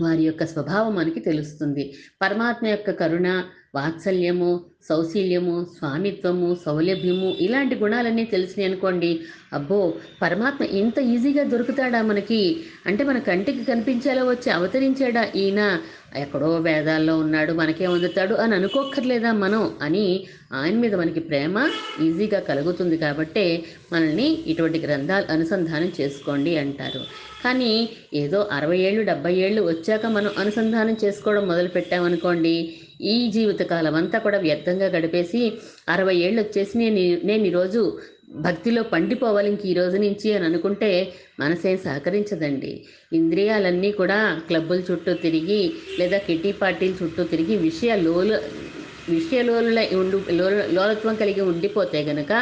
వారి 0.00 0.22
యొక్క 0.22 0.44
స్వభావం 0.44 0.94
మనకి 0.94 1.20
తెలుస్తుంది. 1.20 1.94
పరమాత్మ 2.22 2.66
యొక్క 2.66 2.90
కరుణ 2.90 3.44
వాత్సల్యము 3.74 4.50
సౌశీల్యము 4.88 5.66
స్వామిత్వము 5.72 6.56
సౌలభ్యము 6.64 7.36
ఇలాంటి 7.40 7.74
గుణాలన్నీ 7.74 8.24
తెలిసినాయి 8.24 8.68
అనుకోండి. 8.70 9.10
అబ్బో! 9.52 9.78
పరమాత్మ 10.22 10.64
ఇంత 10.74 10.98
ఈజీగా 11.08 11.44
దొరుకుతాడా 11.44 12.02
మనకి? 12.02 12.40
అంటే 12.86 13.04
మన 13.04 13.18
కంటికి 13.20 13.64
కనిపించేలా 13.64 14.24
వచ్చి 14.24 14.50
అవతరించాడా 14.50 15.24
ఈయన? 15.36 15.60
ఎక్కడో 16.16 16.56
వేదాల్లో 16.58 17.18
ఉన్నాడు 17.18 17.52
మనకే 17.52 17.84
అందుతాడు 17.86 18.34
అని 18.34 18.54
అనుకోక్కర్లేదా 18.54 19.32
మనం? 19.36 19.64
అని 19.82 20.06
ఆయన 20.52 20.74
మీద 20.76 20.94
మనకి 20.94 21.20
ప్రేమ 21.22 21.56
ఈజీగా 22.02 22.40
కలుగుతుంది 22.40 22.96
కాబట్టే 22.96 23.46
మనల్ని 23.92 24.28
ఇటువంటి 24.46 24.78
గ్రంథాలు 24.78 25.26
అనుసంధానం 25.32 25.92
చేసుకోండి 26.00 26.56
అంటారు. 26.56 27.02
కానీ 27.44 27.72
ఏదో 28.14 28.48
అరవై 28.52 28.78
ఏళ్ళు 28.78 29.02
డెబ్బై 29.02 29.34
ఏళ్ళు 29.38 29.62
వచ్చాక 29.62 30.06
మనం 30.08 30.30
అనుసంధానం 30.38 30.96
చేసుకోవడం 31.04 31.46
మొదలు 31.46 31.68
పెట్టామనుకోండి 31.68 32.54
ఈ 33.00 33.30
జీవితకాలం 33.30 33.94
అంతా 33.94 34.18
కూడా 34.18 34.38
వ్యర్థంగా 34.38 34.86
గడిపేసి 34.86 35.40
అరవై 35.88 36.16
ఏళ్ళు 36.16 36.40
వచ్చేసి 36.42 36.78
నేను 36.78 37.02
నేను 37.26 37.44
ఈరోజు 37.44 37.82
భక్తిలో 38.36 38.82
పండిపోవాలి 38.82 39.48
ఇంక 39.48 39.66
ఈ 39.66 39.72
రోజు 39.72 39.96
నుంచి 39.96 40.28
అని 40.32 40.44
అనుకుంటే 40.44 40.90
మనసేం 41.40 41.76
సహకరించదండి. 41.76 42.72
ఇంద్రియాలన్నీ 43.12 43.92
కూడా 43.92 44.18
క్లబ్బుల 44.48 44.82
చుట్టూ 44.90 45.14
తిరిగి 45.14 45.60
లేదా 45.98 46.18
కిటీ 46.18 46.52
పార్టీల 46.52 46.94
చుట్టూ 47.02 47.24
తిరిగి 47.24 47.56
విషయ 47.56 47.96
లోలు 47.96 48.38
విషయలోలుల 49.08 49.80
ఉండి 49.96 50.32
లో 50.32 50.50
లోలత్వం 50.50 51.14
కలిగి 51.14 51.40
ఉండిపోతే 51.40 52.00
గనక 52.02 52.32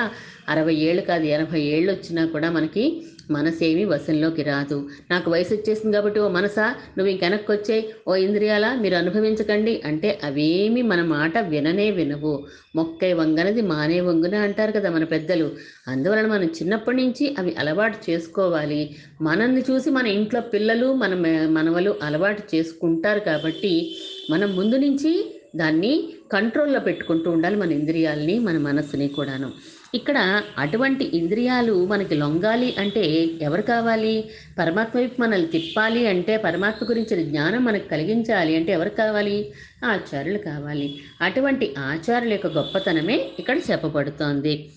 అరవై 0.49 0.75
ఏళ్ళు 0.75 1.03
కాదు 1.03 1.25
ఎనభై 1.27 1.61
ఏళ్ళు 1.61 1.93
వచ్చినా 1.93 2.27
కూడా 2.27 2.51
మనకి 2.51 2.85
మనసేమి 3.31 3.85
వశంలోకి 3.85 4.43
రాదు. 4.43 4.89
నాకు 5.11 5.31
వయసు 5.31 5.55
వచ్చేసింది 5.55 5.97
కాబట్టి 5.97 6.21
ఓ 6.21 6.29
మనసా? 6.29 6.67
నువ్వు 6.99 7.07
ఇంకెనక్కి 7.07 7.53
వచ్చాయి 7.53 7.89
ఓ 8.09 8.15
ఇంద్రియాలా? 8.15 8.75
మీరు 8.75 8.95
అనుభవించకండి. 8.95 9.83
అంటే 9.85 10.21
అవేమి 10.25 10.83
మన 10.83 11.03
మాట 11.03 11.39
విననే 11.39 11.91
వినవు. 11.91 12.47
మొక్కై 12.77 13.13
వంగనది 13.13 13.63
మానే 13.63 14.01
వంగున 14.01 14.35
అంటారు 14.35 14.73
కదా 14.73 14.91
మన 14.91 15.05
పెద్దలు. 15.05 15.51
అందువలన 15.89 16.27
మనం 16.27 16.45
చిన్నప్పటి 16.45 16.97
నుంచి 16.97 17.35
అవి 17.39 17.55
అలవాటు 17.59 18.11
చేసుకోవాలి. 18.11 18.97
మనల్ని 19.21 19.65
చూసి 19.71 19.91
మన 19.91 20.07
ఇంట్లో 20.07 20.41
పిల్లలు 20.41 20.93
మన 20.93 21.15
మనవలు 21.49 21.95
అలవాటు 22.03 22.43
చేసుకుంటారు 22.55 23.21
కాబట్టి 23.21 23.97
మనం 24.31 24.57
ముందు 24.57 24.77
నుంచి 24.77 25.43
దాన్ని 25.57 26.09
కంట్రోల్లో 26.33 26.81
పెట్టుకుంటూ 26.81 27.31
ఉండాలి 27.31 27.57
మన 27.57 27.73
ఇంద్రియాలని 27.73 28.39
మన 28.39 28.59
మనస్సుని 28.59 29.09
కూడాను. 29.09 29.51
ఇక్కడ 29.97 30.43
అటువంటి 30.59 31.05
ఇంద్రియాలు 31.15 31.87
మనకి 31.87 32.15
లొంగాలి 32.15 32.75
అంటే 32.79 33.31
ఎవరు 33.43 33.63
కావాలి? 33.63 34.25
పరమాత్మ 34.59 34.99
వైపు 34.99 35.21
మనల్ని 35.21 35.49
తిప్పాలి 35.49 36.07
అంటే 36.07 36.37
పరమాత్మ 36.37 36.87
గురించిన 36.91 37.21
జ్ఞానం 37.21 37.65
మనకు 37.65 37.89
కలిగించాలి 37.89 38.57
అంటే 38.57 38.73
ఎవరు 38.73 38.89
కావాలి? 38.89 39.53
ఆచార్యులు 39.85 40.39
కావాలి. 40.39 40.99
అటువంటి 41.21 41.75
ఆచార్యుల 41.79 42.33
యొక్క 42.33 42.47
గొప్పతనమే 42.47 43.31
ఇక్కడ 43.39 43.59
చెప్పబడుతోంది. 43.71 44.71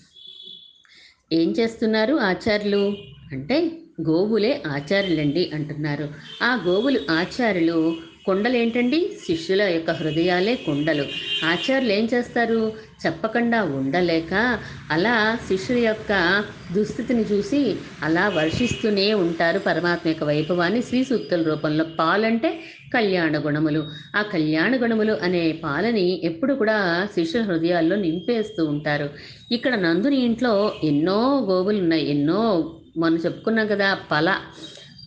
ఏం 1.32 1.54
చేస్తున్నారు 1.60 2.14
ఆచార్యులు? 2.14 2.96
అంటే 3.32 3.72
గోవులే 4.08 4.62
ఆచార్యులండి 4.66 5.50
అంటున్నారు. 5.54 6.08
ఆ 6.42 6.64
గోవులు 6.66 7.00
ఆచార్యులు 7.10 7.96
కొండలేంటండి? 8.26 9.10
శిష్యుల 9.26 9.62
యొక్క 9.62 9.90
హృదయాలే 9.90 10.54
కుండలు. 10.54 11.04
ఆచార్యులు 11.44 11.92
ఏం 11.92 12.08
చేస్తారు? 12.14 12.72
చెప్పకుండా 13.06 13.62
ఉండలేక 13.62 14.58
అలా 14.90 15.38
శిష్యుల 15.48 15.78
యొక్క 15.78 16.44
దుస్థితిని 16.72 17.22
చూసి 17.22 17.76
అలా 18.02 18.28
వర్షిస్తూనే 18.28 19.14
ఉంటారు 19.14 19.58
పరమాత్మ 19.58 20.08
యొక్క 20.08 20.24
వైభవాన్ని 20.24 20.82
శ్రీ 20.82 21.04
సూక్తుల 21.04 21.42
రూపంలో 21.42 21.84
పాలంటే 21.98 22.60
కళ్యాణ 22.94 23.38
గుణములు. 23.38 23.88
ఆ 24.16 24.22
కళ్యాణ 24.22 24.82
గుణములు 24.82 25.12
అనే 25.12 25.52
పాలని 25.64 26.20
ఎప్పుడు 26.24 26.54
కూడా 26.54 27.08
శిష్యుల 27.14 27.44
హృదయాల్లో 27.44 27.96
నింపేస్తూ 27.96 28.64
ఉంటారు. 28.64 29.10
ఇక్కడ 29.52 29.74
నందుని 29.74 30.16
ఇంట్లో 30.16 30.72
ఎన్నో 30.84 31.46
గోవులు 31.50 31.78
ఉన్నాయి 31.78 32.10
ఎన్నో 32.10 32.74
మనం 32.98 33.16
చెప్పుకున్నాం 33.16 33.66
కదా 33.66 33.98
పల. 34.12 34.36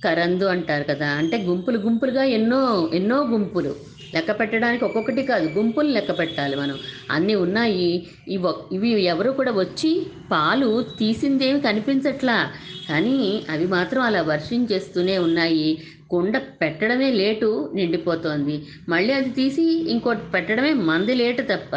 కరందు 0.03 0.45
అంటారు 0.45 0.83
కదా. 0.83 1.07
అంటే 1.07 1.37
గుంపులు 1.37 1.77
గుంపులుగా 1.77 2.23
ఎన్నో 2.23 2.89
ఎన్నో 2.93 3.27
గుంపులు. 3.27 3.75
లెక్క 4.15 4.39
పెట్టడానికి 4.39 4.85
ఒక్కొక్కటి 4.85 5.23
కాదు 5.23 5.49
గుంపులు 5.57 5.87
లెక్క 5.87 6.19
పెట్టాలి 6.19 6.55
మనం. 6.55 6.77
అన్నీ 7.11 7.35
ఉన్నాయి. 7.35 8.07
ఇవి 8.27 8.75
ఇవి 8.75 9.03
ఎవరు 9.03 9.31
కూడా 9.31 9.51
వచ్చి 9.51 10.05
పాలు 10.31 10.85
తీసిందేమి 10.99 11.61
కనిపించట్లా. 11.61 12.37
కానీ 12.89 13.43
అవి 13.49 13.67
మాత్రం 13.67 14.01
అలా 14.01 14.21
వర్షించేస్తూనే 14.21 15.17
ఉన్నాయి. 15.17 15.77
కుండ 16.09 16.37
పెట్టడమే 16.61 17.11
లేటు 17.11 17.71
నిండిపోతోంది. 17.75 18.55
మళ్ళీ 18.89 19.13
అది 19.13 19.29
తీసి 19.29 19.89
ఇంకోటి 19.89 20.31
పెట్టడమే 20.33 20.73
మంది 20.73 21.13
లేటు 21.13 21.41
తప్ప 21.41 21.75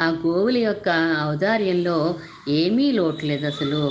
ఆ 0.00 0.08
గోవుల 0.26 0.58
యొక్క 0.58 0.88
ఔదార్యంలో 1.28 2.14
ఏమీ 2.48 2.92
లోటు 2.92 3.26
లేదు 3.26 3.46
అసలు. 3.46 3.82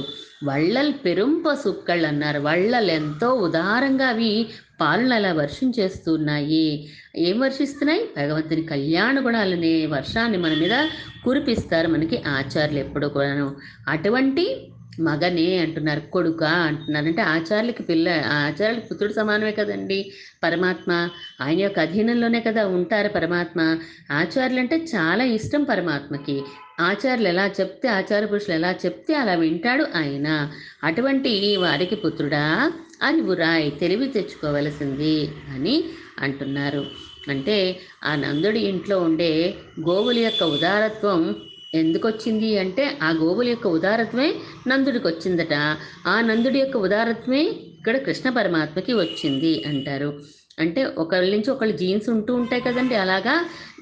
వళ్ళల్ 0.43 0.93
పెరుంప 1.05 1.53
సుక్కళ్ళు 1.53 2.07
అన్నారు. 2.07 2.39
వళ్ళలు 2.39 2.91
ఎంతో 2.91 3.29
ఉదారంగా 3.33 4.07
అవి 4.07 4.47
పాలన 4.81 5.13
అలా 5.13 5.33
వర్షించేస్తున్నాయి 5.33 6.89
ఏం 7.15 7.39
వర్షిస్తున్నాయి? 7.39 8.09
భగవంతుని 8.17 8.63
కళ్యాణ 8.63 9.25
గుణాలనే 9.25 9.85
వర్షాన్ని 9.85 10.37
మన 10.37 10.53
మీద 10.53 10.87
కురిపిస్తారు. 11.23 11.87
మనకి 11.87 12.23
ఆచార్యులు 12.27 12.79
ఎప్పుడు 12.79 13.07
కూడాను. 13.07 13.55
అటువంటి 13.87 14.67
మగనే 14.99 15.57
అంటున్నారు 15.57 15.99
కొడుక 15.99 16.43
అంటున్నారు 16.43 17.05
అంటే 17.05 17.21
ఆచార్యులకి 17.21 17.83
పిల్ల 17.83 18.09
ఆచార్యులకి 18.25 18.87
పుత్రుడు 18.87 19.13
సమానమే 19.13 19.51
కదండి. 19.51 20.11
పరమాత్మ 20.43 21.09
ఆయన 21.41 21.59
యొక్క 21.59 21.79
అధీనంలోనే 21.79 22.39
కదా 22.39 22.67
ఉంటారు 22.67 23.07
పరమాత్మ. 23.07 23.77
ఆచార్యులు 24.11 24.59
అంటే 24.59 24.75
చాలా 24.75 25.23
ఇష్టం 25.23 25.63
పరమాత్మకి. 25.63 26.41
ఆచార్యులు 26.79 27.27
ఎలా 27.27 27.47
చెప్తే 27.47 27.89
ఆచార్య 27.89 28.27
పురుషులు 28.27 28.55
ఎలా 28.55 28.71
చెప్తే 28.71 29.15
అలా 29.15 29.33
వింటాడు 29.33 29.87
ఆయన. 29.95 30.51
అటువంటి 30.83 31.55
వారికి 31.55 31.95
పుత్రుడా 31.95 32.71
అని 33.03 33.21
అరివురాయ్ 33.21 33.71
తెలివి 33.79 34.07
తెచ్చుకోవలసింది 34.07 35.29
అని 35.55 35.83
అంటున్నారు. 36.19 36.85
అంటే 37.29 37.79
ఆ 38.03 38.15
నందుడి 38.15 38.59
ఇంట్లో 38.59 38.99
ఉండే 38.99 39.53
గోవుల 39.79 40.19
యొక్క 40.19 40.43
ఉదారత్వం 40.43 41.35
ఎందుకు 41.73 42.07
వచ్చింది 42.07 42.57
అంటే 42.57 42.97
ఆ 43.01 43.11
గోవుల 43.11 43.47
యొక్క 43.47 43.67
ఉదారత్వమే 43.67 44.29
నందుడికి 44.67 45.07
వచ్చిందట 45.07 45.55
ఆ 46.07 46.21
నందుడి 46.21 46.59
యొక్క 46.59 46.77
ఉదారత్వమే 46.77 47.43
ఇక్కడ 47.79 47.97
కృష్ణ 47.97 48.29
పరమాత్మకి 48.29 48.93
వచ్చింది 48.93 49.63
అంటారు. 49.65 50.09
అంటే 50.59 50.83
ఒకళ్ళ 50.97 51.31
నుంచి 51.31 51.49
ఒకళ్ళు 51.51 51.77
జీన్స్ 51.77 52.09
ఉంటూ 52.09 52.35
ఉంటాయి 52.35 52.61
కదండి 52.61 52.95
అలాగా 52.95 53.33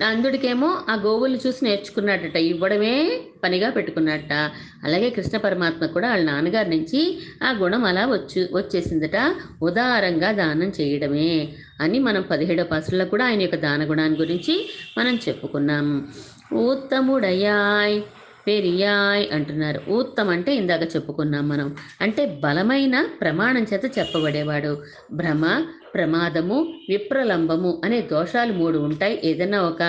నందుడికేమో 0.02 0.70
ఆ 0.90 0.96
గోవులు 0.96 1.38
చూసి 1.46 1.66
నేర్చుకున్నాడట 1.66 2.36
ఇవ్వడమే 2.36 3.22
పనిగా 3.44 3.70
పెట్టుకున్నట్ట 3.70 4.32
అలాగే 4.84 5.10
కృష్ణ 5.10 5.38
పరమాత్మ 5.38 5.86
కూడా 5.86 6.10
వాళ్ళ 6.10 6.26
నాన్నగారి 6.26 6.70
నుంచి 6.70 7.02
ఆ 7.44 7.52
గుణం 7.52 7.86
అలా 7.86 8.06
వచ్చి 8.06 8.42
వచ్చేసిందట 8.54 9.18
ఉదారంగా 9.62 10.32
దానం 10.32 10.70
చేయడమే 10.80 11.32
అని 11.80 12.00
మనం 12.00 12.22
పదిహేడో 12.22 12.64
పాసుల్లో 12.64 13.06
కూడా 13.06 13.26
ఆయన 13.26 13.42
యొక్క 13.42 13.56
దాన 13.56 13.90
గుణాన్ని 13.90 14.18
గురించి 14.18 14.56
మనం 14.98 15.16
చెప్పుకున్నాం. 15.28 15.88
ఉత్తముడయాయ్ 16.62 18.02
పెరియాయ్ 18.48 19.28
అంటున్నారు. 19.32 19.92
ఉత్తం 19.92 20.30
అంటే 20.30 20.56
ఇందాక 20.56 20.96
చెప్పుకున్నాం 20.96 21.50
మనం. 21.50 21.76
అంటే 22.02 22.40
బలమైన 22.44 23.08
ప్రమాణం 23.22 23.66
చేత 23.74 23.98
చెప్పబడేవాడు. 23.98 24.74
భ్రమ 25.12 25.44
ప్రమాదము 25.94 26.58
విప్రలంబము 26.90 27.82
అనే 27.84 28.02
దోషాలు 28.02 28.54
మూడు 28.54 28.78
ఉంటాయి. 28.80 29.20
ఏదైనా 29.24 29.62
ఒక 29.62 29.84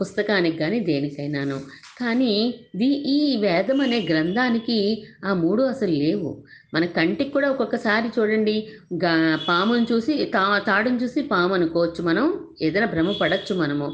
పుస్తకానికి 0.00 0.58
కానీ 0.58 0.80
దేనికైనాను. 0.80 1.58
కానీ 2.00 2.32
ది 2.76 2.86
ఈ 3.08 3.36
వేదం 3.36 3.80
అనే 3.80 4.06
గ్రంథానికి 4.10 4.78
ఆ 5.24 5.34
మూడు 5.34 5.62
అసలు 5.62 5.90
లేవు. 5.90 6.30
మన 6.74 6.86
కంటికి 6.86 7.30
కూడా 7.30 7.50
ఒక్కొక్కసారి 7.50 8.08
చూడండి 8.18 8.56
గా 9.04 9.14
పామును 9.48 9.86
చూసి 9.92 10.24
తా 10.34 10.58
తాడును 10.58 10.96
చూసి 10.96 11.22
పాము 11.22 11.54
అనుకోవచ్చు 11.54 12.04
మనం. 12.04 12.26
ఏదైనా 12.62 12.86
భ్రమ 12.86 13.12
పడచ్చు 13.20 13.54
మనము. 13.54 13.88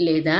లేదా 0.00 0.38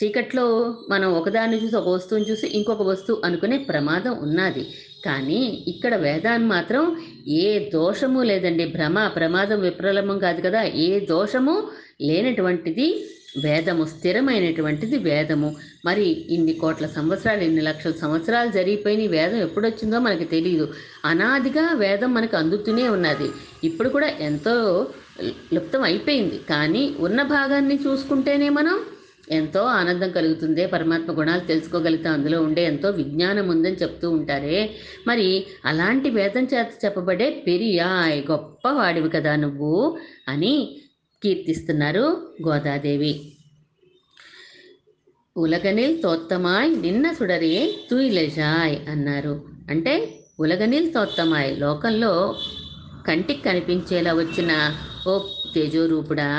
చీకట్లో 0.00 0.44
మనం 0.90 1.08
ఒకదాన్ని 1.18 1.56
చూసి 1.62 1.76
ఒక 1.76 1.88
వస్తువుని 1.88 2.26
చూసి 2.30 2.46
ఇంకొక 2.46 2.82
వస్తువు 2.82 3.18
అనుకునే 3.26 3.56
ప్రమాదం 3.70 4.12
ఉన్నది. 4.26 4.64
కానీ 5.04 5.40
ఇక్కడ 5.72 5.94
వేదాన్ని 5.94 6.46
మాత్రం 6.46 6.82
ఏ 7.42 7.70
దోషము 7.72 8.20
లేదండి. 8.22 8.64
భ్రమ 8.64 9.06
ప్రమాదం 9.16 9.60
విప్రలమం 9.60 10.18
కాదు 10.18 10.40
కదా. 10.46 10.62
ఏ 10.86 10.88
దోషము 11.12 11.54
లేనటువంటిది 12.00 12.88
వేదము 13.44 13.84
స్థిరమైనటువంటిది 13.84 14.96
వేదము. 15.08 15.48
మరి 15.84 16.06
ఇన్ని 16.36 16.54
కోట్ల 16.62 16.86
సంవత్సరాలు 16.86 17.42
ఇన్ని 17.48 17.62
లక్షల 17.62 17.94
సంవత్సరాలు 18.04 18.50
జరిగిపోయిన 18.50 19.10
వేదం 19.16 19.36
ఎప్పుడొచ్చిందో 19.36 19.98
మనకు 19.98 20.24
తెలియదు 20.24 20.68
అనాదిగా 21.04 21.72
వేదం 21.84 22.14
మనకు 22.14 22.36
అందుతూనే 22.36 22.88
ఉన్నది. 22.88 23.28
ఇప్పుడు 23.64 23.88
కూడా 23.88 24.06
ఎంతో 24.06 24.56
లుప్తం 25.54 25.82
అయిపోయింది. 25.82 26.40
కానీ 26.50 26.94
ఉన్న 26.98 27.22
భాగాన్ని 27.22 27.78
చూసుకుంటేనే 27.86 28.48
మనం 28.48 28.80
ఎంతో 29.30 29.62
ఆనందం 29.62 30.10
కలుగుతుంది 30.10 30.66
పరమాత్మ 30.66 31.18
గుణాలు 31.18 31.40
తెలుసుకోగలుగుతాం. 31.40 32.12
అందులో 32.12 32.42
ఉండే 32.42 32.64
ఎంతో 32.64 32.90
విజ్ఞానం 32.90 33.48
ఉందని 33.48 33.76
చెప్తూ 33.76 34.10
ఉంటారే. 34.10 34.70
మరి 35.06 35.46
అలాంటి 35.64 36.10
వేదం 36.10 36.44
చేత 36.44 36.68
చెప్పబడే 36.84 37.44
పెరియాయ్ 37.46 38.30
గొప్ప 38.30 38.68
వాడివి 38.68 39.10
కదా 39.10 39.36
నువ్వు 39.36 39.98
అని 40.28 40.80
కీర్తిస్తున్నారు 41.22 42.04
గోదాదేవి. 42.48 43.32
ఉలగనిల్ 45.36 46.02
తోత్తమాయ్ 46.02 46.82
నిన్న 46.82 47.12
సుడరే 47.12 47.74
తుయిలెజాయ్ 47.90 48.76
అన్నారు. 48.88 49.44
అంటే 49.70 50.14
ఉలగనిల్ 50.40 50.94
తోత్తమాయ్ 50.94 51.58
లోకంలో 51.58 52.38
కంటికి 53.08 53.42
కనిపించేలా 53.42 54.12
వచ్చిన 54.12 54.52
ఓ 55.06 55.12
తేజోరూపుడా 55.54 56.30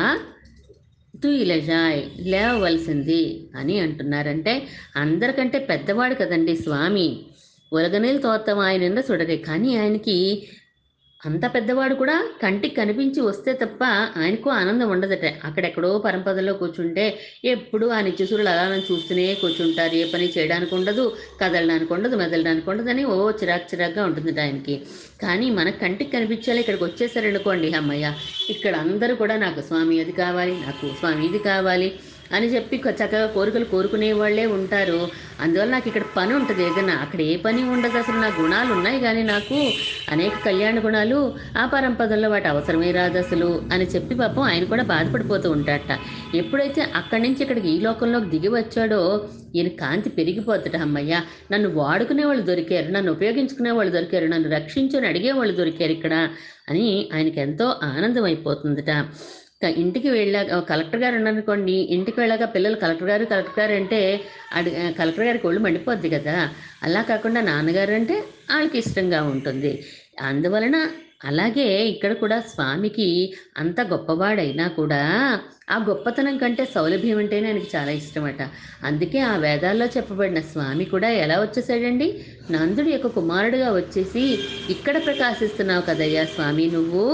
తుయిలజాయ్ 1.14 2.02
లేవవలసింది 2.28 3.24
అని 3.56 3.80
అంటున్నారంటే 3.80 4.54
అందరికంటే 4.96 5.60
పెద్దవాడు 5.70 6.16
కదండి 6.16 6.56
స్వామి. 6.56 7.08
ఉలగనీలు 7.72 8.18
తోత్తం 8.18 8.60
ఆయన 8.60 8.84
చూడరే 9.10 9.38
కానీ 9.38 9.76
ఆయనకి 9.76 10.18
అంత 11.26 11.46
పెద్దవాడు 11.54 11.96
కూడా 11.96 12.14
కంటికి 12.44 12.76
కనిపించి 12.76 13.22
వస్తే 13.22 13.54
తప్ప 13.54 13.82
ఆయనకు 14.22 14.50
ఆనందం 14.50 14.90
ఉండదట. 14.90 15.26
అక్కడెక్కడో 15.44 15.98
పరంపదలో 15.98 16.54
కూర్చుంటే 16.54 17.06
ఎప్పుడు 17.46 17.86
ఆ 17.88 18.02
నిత్యసురులు 18.02 18.50
అలా 18.50 18.78
చూస్తూనే 18.92 19.34
కూర్చుంటారు. 19.42 19.96
ఏ 19.96 20.06
పని 20.14 20.28
చేయడానికి 20.38 20.74
ఉండదు 20.76 21.06
కదలడానికి 21.42 21.94
ఉండదు 21.94 22.16
మెదలడానికి 22.16 22.70
ఉండదు 22.70 22.90
అని 22.90 23.04
ఓ 23.06 23.18
చిరాకు 23.42 23.68
చిరాకుగా 23.74 24.06
ఉంటుందట 24.06 24.40
ఆయనకి. 24.40 24.76
కానీ 25.22 25.50
మన 25.50 25.70
కంటికి 25.84 26.12
కనిపించాలి 26.12 26.60
ఇక్కడికి 26.60 26.84
వచ్చేసారనుకోండి 26.84 27.72
అమ్మయ్య. 27.74 28.14
ఇక్కడ 28.50 28.74
అందరూ 28.76 29.16
కూడా 29.16 29.38
నాకు 29.38 29.62
స్వామి 29.62 29.98
అది 30.00 30.12
కావాలి 30.12 30.56
నాకు 30.66 30.88
స్వామి 31.00 31.24
ఇది 31.26 31.40
కావాలి 31.40 31.90
అని 32.32 32.48
చెప్పి 32.48 32.78
చక్కగా 32.78 33.26
కోరికలు 33.26 33.66
కోరుకునే 33.66 34.12
వాళ్ళే 34.14 34.46
ఉంటారు. 34.58 35.00
అందువల్ల 35.42 35.72
నాకు 35.72 35.88
ఇక్కడ 35.88 36.06
పని 36.18 36.34
ఉంటుంది 36.34 36.62
ఏదైనా 36.64 36.96
అక్కడ 36.96 37.22
ఏ 37.22 37.36
పని 37.36 37.62
ఉండదు 37.64 37.98
అసలు. 37.98 38.18
నా 38.18 38.30
గుణాలు 38.40 38.72
ఉన్నాయి 38.74 39.00
కానీ 39.00 39.24
నాకు 39.24 39.58
అనేక 40.12 40.36
కళ్యాణ 40.46 40.80
గుణాలు 40.86 41.18
ఆ 41.58 41.66
పరంపదల్లో 41.66 42.30
వాటి 42.30 42.48
అవసరమే 42.48 42.92
రాదు 42.92 43.18
అసలు 43.18 43.62
అని 43.74 43.86
చెప్పి 43.86 44.16
పాపం 44.16 44.42
ఆయన 44.42 44.64
కూడా 44.64 44.84
బాధపడిపోతూ 44.84 45.52
ఉంటాడట. 45.52 45.94
ఎప్పుడైతే 46.36 46.82
అక్కడి 46.96 47.22
నుంచి 47.22 47.42
ఇక్కడికి 47.42 47.68
ఈ 47.68 47.80
లోకంలోకి 47.80 48.30
దిగి 48.30 48.48
వచ్చాడో 48.48 49.02
ఈయన 49.56 49.68
కాంతి 49.68 50.10
పెరిగిపోతుట 50.10 50.76
అమ్మయ్య. 50.76 51.14
నన్ను 51.52 51.70
వాడుకునే 51.70 52.24
వాళ్ళు 52.26 52.44
దొరికారు 52.44 52.90
నన్ను 52.92 53.12
ఉపయోగించుకునే 53.12 53.72
వాళ్ళు 53.72 53.94
దొరికారు 53.94 54.26
నన్ను 54.26 54.50
రక్షించని 54.50 55.08
అడిగే 55.08 55.32
వాళ్ళు 55.32 55.56
దొరికారు 55.56 55.92
ఇక్కడ 55.92 56.16
అని 56.70 57.10
ఆయనకి 57.14 57.40
ఎంతో 57.42 57.68
ఆనందం 57.84 58.24
అయిపోతుందట. 58.24 58.92
ఇంటికి 59.62 60.10
వెళ్ళాక 60.10 60.58
కలెక్టర్ 60.70 61.02
గారు 61.02 61.16
ఉన్నారనుకోండి 61.20 61.74
ఇంటికి 61.96 62.18
వెళ్ళాక 62.22 62.46
పిల్లలు 62.54 62.78
కలెక్టర్ 62.84 63.10
గారు 63.10 63.24
కలెక్టర్ 63.32 63.60
గారు 63.60 63.74
అంటే 63.80 64.00
అడి 64.58 64.72
కలెక్టర్ 65.00 65.26
గారికి 65.28 65.48
ఒళ్ళు 65.48 65.62
మండిపోద్ది 65.66 66.10
కదా. 66.10 66.36
అలా 66.84 67.02
కాకుండా 67.10 67.42
నాన్నగారు 67.50 67.94
అంటే 67.94 68.16
వాళ్ళకి 68.52 68.78
ఇష్టంగా 68.84 69.20
ఉంటుంది. 69.34 69.72
అందువలన 70.30 70.78
అలాగే 71.30 71.68
ఇక్కడ 71.94 72.12
కూడా 72.22 72.38
స్వామికి 72.52 73.08
అంత 73.62 73.82
గొప్పవాడైనా 73.90 74.66
కూడా 74.78 75.02
ఆ 75.74 75.78
గొప్పతనం 75.90 76.36
కంటే 76.44 76.64
సౌలభ్యం 76.76 77.18
అంటేనే 77.18 77.48
ఆయనకి 77.50 77.70
చాలా 77.76 77.92
ఇష్టమట. 78.02 78.42
అందుకే 78.84 79.20
ఆ 79.32 79.34
వేదాల్లో 79.46 79.88
చెప్పబడిన 79.96 80.42
స్వామి 80.52 80.86
కూడా 80.94 81.10
ఎలా 81.24 81.40
వచ్చేసాడండి? 81.42 82.08
నందుడి 82.56 82.92
యొక్క 82.94 83.08
కుమారుడుగా 83.18 83.72
వచ్చేసి 83.80 84.24
ఇక్కడ 84.76 84.96
ప్రకాశిస్తున్నావు 85.08 85.84
కదయ్యా 85.90 86.24
స్వామి 86.36 86.68
నువ్వు 86.78 87.06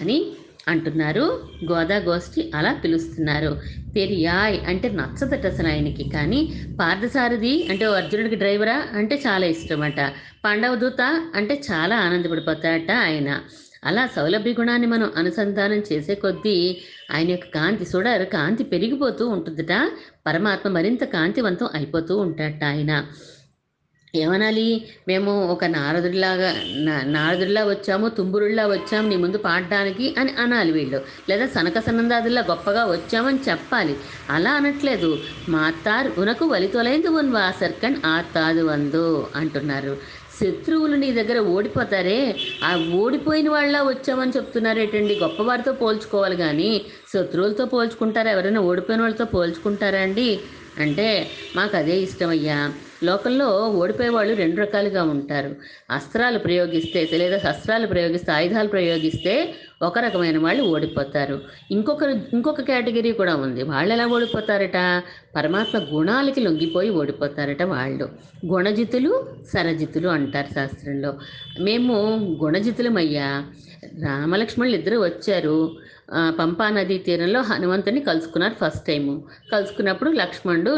అని 0.00 0.18
అంటున్నారు. 0.66 1.24
గోదా 1.64 1.96
గోష్ఠి 2.06 2.52
అలా 2.54 2.72
పిలుస్తున్నారు. 2.74 3.50
పెరియాయ్ 3.96 4.56
అంటే 4.66 4.88
నచ్చదట 4.90 5.46
అసలు 5.46 5.68
ఆయనకి 5.68 6.04
కానీ 6.08 6.40
పార్థసారథి 6.78 7.52
అంటే 7.70 7.84
అర్జునుడికి 7.98 8.36
డ్రైవరా 8.36 8.78
అంటే 8.92 9.14
చాలా 9.26 9.46
ఇష్టమట. 9.46 10.00
పాండవదూత 10.44 11.00
అంటే 11.34 11.62
చాలా 11.68 11.96
ఆనందపడిపోతాడట 11.98 12.90
ఆయన. 13.06 13.30
అలా 13.84 14.06
సౌలభ్య 14.06 14.52
గుణాన్ని 14.52 14.86
మనం 14.86 15.08
అనుసంధానం 15.16 15.80
చేసే 15.88 16.14
కొద్దీ 16.16 16.54
ఆయన 17.10 17.28
యొక్క 17.30 17.48
కాంతి 17.54 17.86
చూడారు. 17.92 18.24
కాంతి 18.32 18.64
పెరిగిపోతూ 18.64 19.24
ఉంటుందట. 19.28 19.72
పరమాత్మ 20.26 20.68
మరింత 20.68 21.04
కాంతివంతం 21.14 21.68
అయిపోతూ 21.74 22.16
ఉంటాడట 22.18 22.64
ఆయన. 22.72 22.92
ఏమనాలి? 24.16 24.84
మేము 25.08 25.48
ఒక 25.48 25.64
నారదుడిలాగా 25.64 26.54
నా- 26.74 27.06
నారదుడిలా 27.06 27.64
వచ్చాము 27.64 28.08
తుంబురుడిలా 28.08 28.66
వచ్చాము 28.66 29.08
నీ 29.08 29.16
ముందు 29.16 29.38
పాడడానికి 29.38 30.14
అని 30.18 30.32
అనాలి 30.32 30.72
వీళ్ళు. 30.72 31.02
లేదా 31.30 31.46
సనక 31.46 31.78
సనందాదుల్లా 31.78 32.40
గొప్పగా 32.40 32.84
వచ్చామని 32.84 33.38
చెప్పాలి. 33.48 33.96
అలా 34.30 34.52
అనట్లేదు. 34.52 35.18
మాతార్ 35.48 36.20
ఉనకు 36.20 36.46
వలితొలైంది 36.46 37.08
ఉన్ 37.08 37.32
వాసర్కన్ 37.32 37.96
ఆతాదు 38.06 38.62
వందు 38.62 39.26
అంటున్నారు. 39.36 39.96
శత్రువులు 40.40 40.96
నీ 40.96 41.12
దగ్గర 41.12 41.38
ఓడిపోతారే? 41.38 42.36
ఆ 42.64 42.90
ఓడిపోయిన 42.94 43.50
వాళ్ళ 43.50 43.82
వచ్చామని 43.82 44.32
చెప్తున్నారేటండి. 44.36 45.18
గొప్పవారితో 45.22 45.72
పోల్చుకోవాలి 45.72 46.36
కానీ 46.36 46.82
శత్రువులతో 47.14 47.64
పోల్చుకుంటారా? 47.64 48.30
ఎవరైనా 48.30 48.60
ఓడిపోయిన 48.60 49.02
వాళ్ళతో 49.02 49.24
పోల్చుకుంటారా 49.24 50.00
అండి? 50.00 50.40
అంటే 50.78 51.30
మాకు 51.56 51.76
అదే 51.76 51.98
ఇష్టమయ్యా. 51.98 52.72
లోకంలో 53.04 53.46
ఓడిపోయే 53.68 54.08
వాళ్ళు 54.08 54.34
రెండు 54.34 54.60
రకాలుగా 54.60 55.02
ఉంటారు. 55.04 55.56
అస్త్రాలు 55.90 56.38
ప్రయోగిస్తే 56.38 57.08
లేదా 57.12 57.38
శస్త్రాలు 57.38 57.86
ప్రయోగిస్తే 57.86 58.32
ఆయుధాలు 58.32 58.68
ప్రయోగిస్తే 58.68 59.54
ఒక 59.82 59.98
రకమైన 59.98 60.38
వాళ్ళు 60.38 60.62
ఓడిపోతారు. 60.62 61.40
ఇంకొకరు 61.70 62.10
ఇంకొక 62.10 62.60
కేటగిరీ 62.60 63.12
కూడా 63.12 63.36
ఉంది. 63.36 63.62
వాళ్ళు 63.62 63.94
ఎలా 63.94 64.06
ఓడిపోతారట? 64.06 65.02
పరమాత్మ 65.36 65.78
గుణాలకి 65.78 66.40
లొంగిపోయి 66.40 66.90
ఓడిపోతారట 66.90 67.62
వాళ్ళు. 67.62 68.08
గుణజితులు 68.46 69.26
సరజితులు 69.54 70.08
అంటారు 70.08 70.54
శాస్త్రంలో. 70.54 71.14
మేము 71.60 72.18
గుణజితులమయ్యా. 72.44 73.44
రామలక్ష్మణులు 74.06 74.74
ఇద్దరు 74.74 74.98
వచ్చారు. 74.98 75.76
పంపా 76.38 76.70
నదీ 76.70 76.98
తీరంలో 76.98 77.40
హనుమంతుని 77.40 78.00
కలుసుకున్నారు 78.00 78.54
ఫస్ట్ 78.54 78.86
టైము. 78.86 79.24
కలుసుకున్నప్పుడు 79.52 80.10
లక్ష్మణుడు 80.10 80.70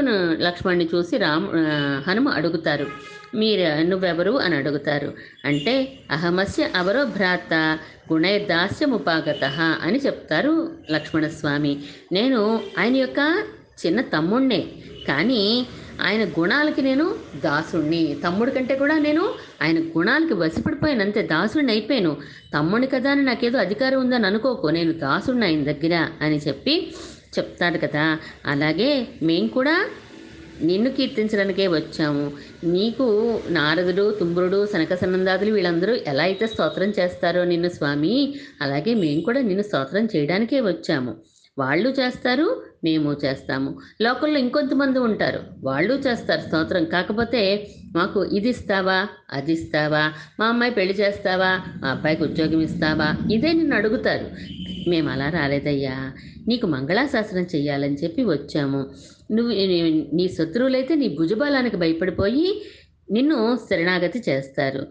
లక్ష్మణ్ని 0.42 0.88
చూసి 0.94 1.16
రామ్ 1.16 1.48
ఆ, 1.54 2.02
హనుమ 2.08 2.28
అడుగుతారు 2.28 2.86
మీరు 3.34 3.82
నువ్వెవరు? 3.82 4.30
అని 4.38 4.56
అడుగుతారు. 4.56 5.12
అంటే 5.44 5.98
అహమస్య 6.10 6.68
అవరో 6.76 7.04
భ్రాత 7.04 7.78
గుణైర్దాస్యముపాగత 8.12 9.44
అని 9.82 9.98
చెప్తారు 9.98 10.54
లక్ష్మణస్వామి. 10.90 11.78
నేను 12.12 12.60
ఆయన 12.78 12.96
యొక్క 12.96 13.42
చిన్న 13.86 14.00
తమ్ముణ్ణే 14.00 14.72
కానీ 15.08 15.66
ఆయన 16.00 16.24
గుణాలకి 16.38 16.82
నేను 16.82 17.06
దాసుణ్ణి. 17.44 18.16
తమ్ముడి 18.24 18.50
కంటే 18.50 18.74
కూడా 18.74 18.98
నేను 18.98 19.24
ఆయన 19.62 19.78
గుణాలకి 19.78 20.34
వసిపడిపోయాను 20.34 21.02
అంతే 21.02 21.22
దాసుడిని 21.22 21.72
అయిపోయాను. 21.72 22.16
తమ్ముడి 22.54 22.86
కదా 22.86 23.10
అని 23.10 23.24
నాకేదో 23.24 23.58
అధికారం 23.58 24.00
ఉందని 24.00 24.26
అనుకోకు. 24.26 24.66
నేను 24.66 24.92
దాసుడిని 24.92 25.44
ఆయన 25.44 25.64
దగ్గర 25.72 26.08
అని 26.22 26.36
చెప్పి 26.36 26.94
చెప్తాడు 27.38 27.78
కదా. 27.78 28.18
అలాగే 28.46 29.06
మేము 29.22 29.48
కూడా 29.48 29.86
నిన్ను 30.62 30.90
కీర్తించడానికే 30.90 31.66
వచ్చాము. 31.66 32.32
నీకు 32.64 33.06
నారదుడు 33.48 34.16
తుంబురుడు 34.20 34.66
సనక 34.66 34.94
సనందాదులు 34.94 35.52
వీళ్ళందరూ 35.52 35.94
ఎలా 36.06 36.22
అయితే 36.22 36.46
స్తోత్రం 36.46 36.92
చేస్తారో 36.98 37.44
నిన్ను 37.44 37.68
స్వామి 37.68 38.34
అలాగే 38.62 38.94
మేము 38.94 39.20
కూడా 39.20 39.40
నిన్ను 39.40 39.62
స్తోత్రం 39.62 40.08
చేయడానికే 40.16 40.60
వచ్చాము. 40.60 41.12
వాళ్ళు 41.58 41.88
చేస్తారు 41.88 42.62
మేము 42.84 43.16
చేస్తాము. 43.24 43.78
లోకల్లో 44.02 44.38
ఇంకొంతమంది 44.38 44.98
ఉంటారు. 44.98 45.40
వాళ్ళు 45.62 45.94
చేస్తారు 45.94 46.40
స్తోత్రం. 46.40 46.84
కాకపోతే 46.84 47.70
మాకు 47.96 48.24
ఇది 48.24 48.48
ఇస్తావా 48.48 49.08
అది 49.32 49.52
ఇస్తావా 49.52 50.12
మా 50.40 50.46
అమ్మాయి 50.46 50.72
పెళ్ళి 50.72 50.94
చేస్తావా 50.94 51.60
మా 51.82 51.88
అబ్బాయికి 51.88 52.22
ఉద్యోగం 52.22 52.60
ఇస్తావా 52.60 53.28
ఇదే 53.32 53.52
నిన్ను 53.52 53.76
అడుగుతారు. 53.76 54.26
మేము 54.90 55.10
అలా 55.10 55.28
రాలేదయ్యా. 55.28 56.12
నీకు 56.48 56.66
మంగళాశాసనం 56.66 57.46
చేయాలని 57.54 57.94
చెప్పి 57.94 58.24
వచ్చాము. 58.24 58.90
నువ్వు 59.32 59.52
నీ- 59.52 60.04
నీ 60.12 60.28
శత్రువులైతే 60.28 60.94
నీ 60.94 61.08
భుజబలానికి 61.08 61.76
భయపడిపోయి 61.76 62.62
నిన్ను 63.12 63.58
శరణాగతి 63.70 64.22
చేస్తారు. 64.28 64.86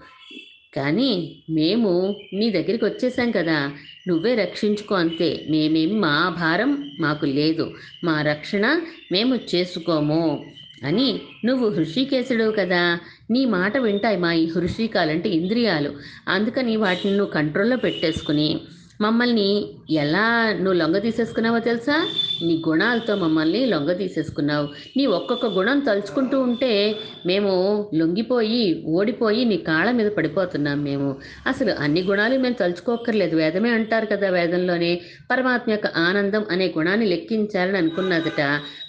కానీ 0.76 1.44
మేము 1.50 2.16
నీ 2.34 2.50
దగ్గరికి 2.50 2.86
వచ్చేసాం 2.86 3.32
కదా. 3.32 3.72
నువ్వే 4.08 4.36
రక్షించుకో 4.36 4.96
అంతే. 4.96 5.46
మేమేం 5.50 6.02
మా 6.02 6.36
భారం 6.42 6.92
మాకు 7.00 7.26
లేదు. 7.26 7.74
మా 8.04 8.22
రక్షణ 8.22 8.82
మేము 9.12 9.40
చేసుకోము 9.56 10.46
అని 10.84 11.22
నువ్వు 11.46 11.70
హృషికేశుడు 11.70 12.54
కదా. 12.60 13.00
నీ 13.32 13.46
మాట 13.46 13.78
వింటాయి 13.78 14.18
మా 14.18 14.34
ఈ 14.34 14.46
హృషికాలంటే 14.46 15.30
ఇంద్రియాలు. 15.30 15.94
అందుకని 16.28 16.76
వాటిని 16.76 17.18
నువ్వు 17.18 17.34
కంట్రోల్లో 17.34 17.78
పెట్టేసుకుని 17.78 18.62
మమ్మల్ని 19.02 19.66
ఎలా 19.90 20.54
నువ్వు 20.54 20.74
లొంగ 20.74 20.98
తీసేసుకున్నావో 20.98 21.60
తెలుసా? 21.60 21.98
నీ 22.42 22.64
గుణాలతో 22.68 23.16
మమ్మల్ని 23.16 23.66
లొంగ 23.66 23.92
తీసేసుకున్నావు. 23.94 24.68
నీ 24.98 25.06
ఒక్కొక్క 25.06 25.46
గుణం 25.46 25.80
తలుచుకుంటూ 25.80 26.40
ఉంటే 26.40 26.96
మేము 27.26 27.52
లొంగిపోయి 27.94 28.84
ఓడిపోయి 28.88 29.46
నీ 29.46 29.58
కాళ్ళ 29.58 29.92
మీద 29.92 30.12
పడిపోతున్నాం 30.12 30.84
మేము. 30.84 31.16
అసలు 31.48 31.72
అన్ని 31.72 32.02
గుణాలు 32.02 32.38
మేము 32.40 32.54
తలుచుకోక్కర్లేదు. 32.54 33.36
వేదమే 33.36 33.70
అంటారు 33.70 34.06
కదా 34.06 34.30
వేదంలోనే 34.30 35.02
పరమాత్మ 35.32 35.72
యొక్క 35.72 35.88
ఆనందం 35.88 36.46
అనే 36.52 36.74
గుణాన్ని 36.78 37.06
లెక్కించాలని 37.06 37.78
అనుకున్నదట 37.78 38.42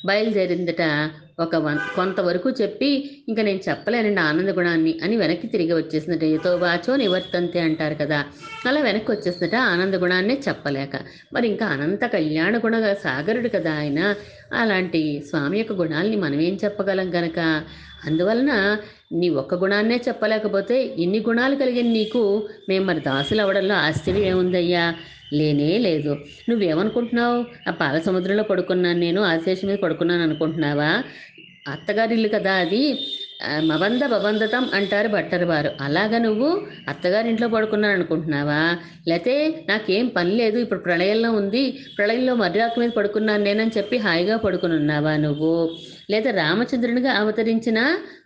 బయలుదేరిందట 0.06 0.82
ఒక 1.40 1.56
వన్ 1.56 1.78
కొంతవరకు 1.96 2.50
చెప్పి 2.50 3.20
ఇంకా 3.28 3.42
నేను 3.42 3.60
చెప్పలేనండి 3.68 4.20
ఆనంద 4.20 4.48
గుణాన్ని 4.48 5.00
అని 5.02 5.16
వెనక్కి 5.16 5.46
తిరిగి 5.46 5.72
వచ్చేసిందట 5.72 6.24
ఏతో 6.24 6.56
వాచో 6.56 6.96
నివర్తంతే 6.96 7.60
అంటారు 7.60 7.94
కదా. 7.94 8.24
అలా 8.66 8.80
వెనక్కి 8.80 9.10
వచ్చేసిందట 9.12 9.54
ఆనంద 9.54 9.94
గుణాన్నే 9.94 10.40
చెప్పలేక. 10.48 10.96
మరి 11.32 11.48
ఇంకా 11.48 11.66
అనంత 11.66 12.04
కళ్యాణ 12.04 12.58
గుణ 12.58 12.92
సాగరుడు 12.92 13.48
కదా 13.48 13.72
ఆయన. 13.72 14.14
అలాంటి 14.52 15.22
స్వామి 15.28 15.58
యొక్క 15.58 15.72
గుణాలని 15.72 16.16
మనం 16.16 16.40
ఏం 16.40 16.58
చెప్పగలం 16.64 17.14
గనక? 17.14 17.38
అందువలన 18.04 18.78
నీ 19.12 19.28
ఒక్క 19.28 19.54
గుణాన్నే 19.54 20.00
చెప్పలేకపోతే 20.08 20.84
ఇన్ని 20.84 21.20
గుణాలు 21.28 21.54
కలిగిన 21.54 21.86
నీకు 21.86 22.48
మేము 22.68 22.84
మరి 22.84 23.00
దాసులు 23.00 23.40
అవ్వడంలో 23.40 23.74
ఆశ్చర్యం 23.74 24.24
ఏముందయ్యా? 24.24 24.94
లేనే 25.32 25.78
లేదు. 25.78 26.16
నువ్వేమనుకుంటున్నావు? 26.48 27.44
ఆ 27.68 27.70
పాల 27.70 27.98
సముద్రంలో 27.98 28.42
పడుకున్నాను 28.42 28.98
నేను 28.98 29.22
ఆశేషం 29.22 29.68
మీద 29.68 29.76
పడుకున్నాను 29.76 30.22
అనుకుంటున్నావా? 30.22 31.02
అత్తగారి 31.68 32.14
ఇల్లు 32.14 32.28
కదా 32.28 32.52
అది. 32.54 32.98
ఆ, 33.42 33.60
మబంద 33.60 34.02
అంటారు 34.74 35.08
బట్టరు 35.08 35.46
వారు 35.46 35.70
అలాగా 35.80 36.18
నువ్వు 36.18 36.60
అత్తగారింట్లో 36.88 37.48
పడుకున్నాను 37.48 37.94
అనుకుంటున్నావా 37.94 38.78
లేతే 39.08 39.64
నాకేం 39.68 40.08
పని 40.08 40.30
లేదు 40.30 40.58
ఇప్పుడు 40.58 40.80
ప్రళయంలో 40.80 41.32
ఉంది 41.32 41.62
ప్రళయంలో 41.98 42.34
మర్రాకు 42.34 42.80
మీద 42.80 42.90
పడుకున్నాను 42.90 43.44
నేనని 43.44 43.70
చెప్పి 43.76 43.96
హాయిగా 43.96 44.36
పడుకుని 44.36 44.74
ఉన్నావా 44.74 45.16
నువ్వు? 45.16 45.70
లేదా 46.10 46.30
రామచంద్రునిగా 46.30 47.12
అవతరించిన 47.12 47.78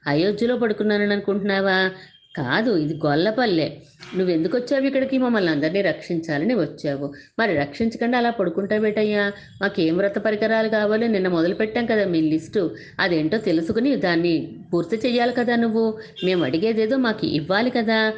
అయోధ్యలో 0.07 0.57
పడుకున్నానని 0.57 1.13
అనుకుంటున్నావా? 1.13 1.91
కాదు 2.37 2.77
ఇది 2.77 2.95
గొల్లపల్లె. 3.07 3.71
నువ్వు 4.17 4.35
ఎందుకు 4.35 4.57
వచ్చావు 4.57 4.85
ఇక్కడికి? 4.85 5.19
మమ్మల్ని 5.19 5.51
అందరినీ 5.51 5.81
రక్షించాలని 5.81 6.55
వచ్చావు 6.55 7.13
మరి 7.39 7.57
రక్షించకుండా 7.57 8.19
అలా 8.19 8.31
పడుకుంటావేటయ్యా? 8.31 9.33
మాకేం 9.63 9.97
వ్రత 9.97 10.19
పరికరాలు 10.19 10.69
కావాలో? 10.69 11.07
నిన్న 11.07 11.29
మొదలు 11.29 11.55
పెట్టాం 11.55 11.87
కదా 11.87 12.05
మీ 12.05 12.21
లిస్టు. 12.21 12.75
అదేంటో 13.01 13.39
తెలుసుకుని 13.39 13.97
దాన్ని 13.97 14.57
పూర్తి 14.73 14.97
చేయాలి 14.97 15.33
కదా 15.33 15.57
నువ్వు. 15.57 15.99
మేము 16.25 16.45
అడిగేదేదో 16.45 16.97
మాకు 16.97 17.27
ఇవ్వాలి 17.27 17.71
కదా. 17.71 18.13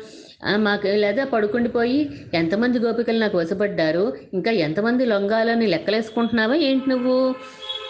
మాకు 0.57 0.87
లేదా 0.87 1.25
పడుకుండిపోయి 1.25 2.11
ఎంతమంది 2.35 2.79
గోపికలు 2.79 3.19
నాకు 3.19 3.39
వసపడ్డారు 3.39 4.17
ఇంకా 4.35 4.51
ఎంతమంది 4.51 5.05
లొంగాలని 5.05 5.67
లెక్కలేసుకుంటున్నావా 5.67 6.55
ఏంటి 6.55 6.91
నువ్వు? 6.91 7.35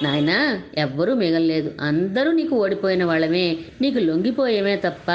నాయనా 0.02 0.62
ఎవ్వరూ 0.78 1.14
మిగలలేదు. 1.14 1.72
అందరూ 1.80 2.32
నీకు 2.32 2.56
ఓడిపోయిన 2.56 3.04
వాళ్ళమే. 3.04 3.58
నీకు 3.80 3.98
లొంగిపోయేమే 3.98 4.76
తప్ప 4.76 5.10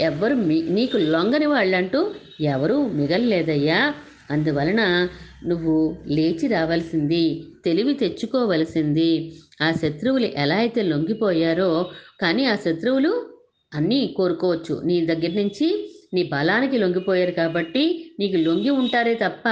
ఎవ్వరు 0.00 0.34
మీ 0.34 0.62
నీకు 0.62 0.96
లొంగని 0.96 1.46
వాళ్ళంటూ 1.46 2.10
ఎవరూ 2.40 2.86
మిగల్లేదయ్యా. 2.86 3.94
అందువలన 4.30 5.08
నువ్వు 5.46 5.96
లేచి 6.06 6.46
రావాల్సింది 6.46 7.44
తెలివి 7.64 7.94
తెచ్చుకోవలసింది. 7.94 9.32
ఆ 9.62 9.72
శత్రువులు 9.72 10.26
ఎలా 10.26 10.56
అయితే 10.56 10.82
లొంగిపోయారో 10.82 11.90
కానీ 12.20 12.44
ఆ 12.44 12.54
శత్రువులు 12.54 13.26
అన్నీ 13.74 14.14
కోరుకోవచ్చు. 14.16 14.80
నీ 14.84 15.06
దగ్గర 15.06 15.30
నుంచి 15.30 15.91
నీ 16.14 16.22
బలానికి 16.22 16.78
లొంగిపోయారు 16.78 17.30
కాబట్టి 17.30 18.12
నీకు 18.20 18.36
లొంగి 18.36 18.70
ఉంటారే 18.70 19.14
తప్ప 19.14 19.48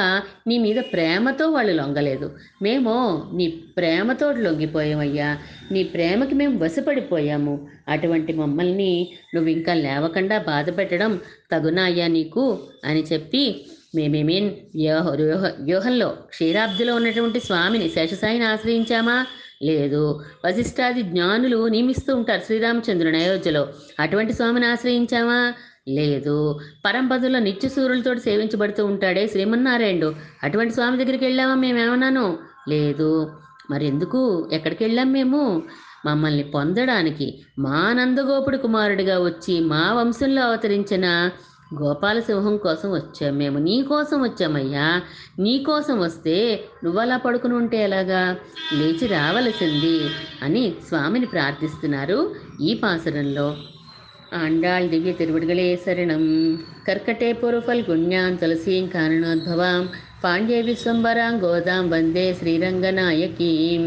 నీ 0.46 0.58
మీద 0.58 0.76
ప్రేమతో 0.76 1.50
వాళ్ళు 1.50 1.72
లొంగలేదు. 1.72 2.32
మేము 2.62 3.22
నీ 3.34 3.48
ప్రేమతో 3.48 4.32
లొంగిపోయామయ్యా. 4.32 5.38
నీ 5.72 5.82
ప్రేమకి 5.82 6.34
మేము 6.34 6.64
వశపడిపోయాము. 6.64 7.68
అటువంటి 7.88 8.32
మమ్మల్ని 8.32 9.12
నువ్వు 9.34 9.50
ఇంకా 9.50 9.74
లేవకుండా 9.74 10.38
బాధపెట్టడం 10.38 11.08
తగునాయ్యా 11.08 11.68
తగునా 11.70 11.82
అయ్యా 11.82 12.06
నీకు? 12.06 12.58
అని 12.84 13.04
చెప్పి 13.12 13.66
మేమేమీ 13.94 14.40
వ్యూహ 14.74 15.10
వ్యూహ 15.10 15.52
వ్యూహంలో 15.60 16.08
క్షీరాబ్దిలో 16.08 16.94
ఉన్నటువంటి 16.94 17.40
స్వామిని 17.40 17.88
శేషసాయిని 17.88 18.44
ఆశ్రయించామా? 18.44 19.26
లేదు. 19.62 20.24
వశిష్ఠాది 20.46 21.02
జ్ఞానులు 21.02 21.68
నియమిస్తూ 21.68 22.16
ఉంటారు 22.16 22.40
శ్రీరామచంద్రుని 22.40 23.24
అయోధ్యలో. 23.24 23.68
అటువంటి 24.00 24.32
స్వామిని 24.32 24.66
ఆశ్రయించామా? 24.66 25.52
లేదు. 25.88 26.60
పరంపదుల 26.84 27.38
నిత్య 27.38 27.68
సూర్యులతో 27.68 28.14
సేవించబడుతూ 28.14 28.86
ఉంటాడే 28.86 29.26
శ్రీమన్నారాయణుడు. 29.26 30.14
అటువంటి 30.42 30.74
స్వామి 30.74 31.04
దగ్గరికి 31.04 31.24
వెళ్ళామా 31.24 31.54
మేమేమన్నాను? 31.54 32.38
లేదు. 32.68 33.32
మరెందుకు? 33.70 34.48
ఎక్కడికి 34.52 34.84
వెళ్ళాం 34.84 35.12
మేము? 35.12 35.62
మమ్మల్ని 36.06 36.42
పొందడానికి 36.42 37.42
మా 37.58 37.92
నందగోపుడు 37.92 38.56
కుమారుడిగా 38.56 39.24
వచ్చి 39.24 39.60
మా 39.60 39.92
వంశంలో 39.92 40.42
అవతరించిన 40.42 41.30
గోపాల 41.82 42.20
సింహం 42.20 42.56
కోసం 42.56 42.92
వచ్చాం 42.92 43.36
మేము. 43.36 43.58
నీ 43.58 43.82
కోసం 43.82 44.22
వచ్చామయ్యా. 44.22 45.02
నీ 45.38 45.58
కోసం 45.58 46.00
వస్తే 46.00 46.64
నువ్వలా 46.84 47.16
పడుకుని 47.16 47.54
ఉంటే 47.54 47.82
ఎలాగా? 47.82 48.36
లేచి 48.74 49.06
రావలసింది 49.06 50.10
అని 50.42 50.74
స్వామిని 50.88 51.26
ప్రార్థిస్తున్నారు 51.26 52.34
ఈ 52.62 52.74
పాసరంలో. 52.74 53.56
ఆండాళ్ 54.32 54.86
దివ్య 54.88 55.12
తిరువడిగలే 55.12 55.66
శరణం 55.76 56.22
కర్కటే 56.86 57.32
పురుఫల్ 57.32 57.82
గుణ్యాం 57.82 58.32
తులసీం 58.36 58.84
కారణోద్భవాం 58.86 59.82
పాండ్య 60.24 60.60
విశ్వంబరాం 60.60 61.34
గోదాం 61.44 61.84
వందే 61.90 62.26
శ్రీరంగనాయకీం 62.32 63.84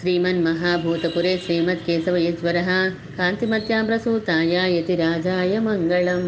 శ్రీమన్మహాభూతపురే 0.00 1.34
శ్రీమత్కేశవయేశ్వరः 1.36 2.70
కాంతిమత్యాం 3.18 3.84
ప్రసూతాయ 3.86 4.54
యతిరాజాయ 4.76 5.54
మంగళం 5.58 6.24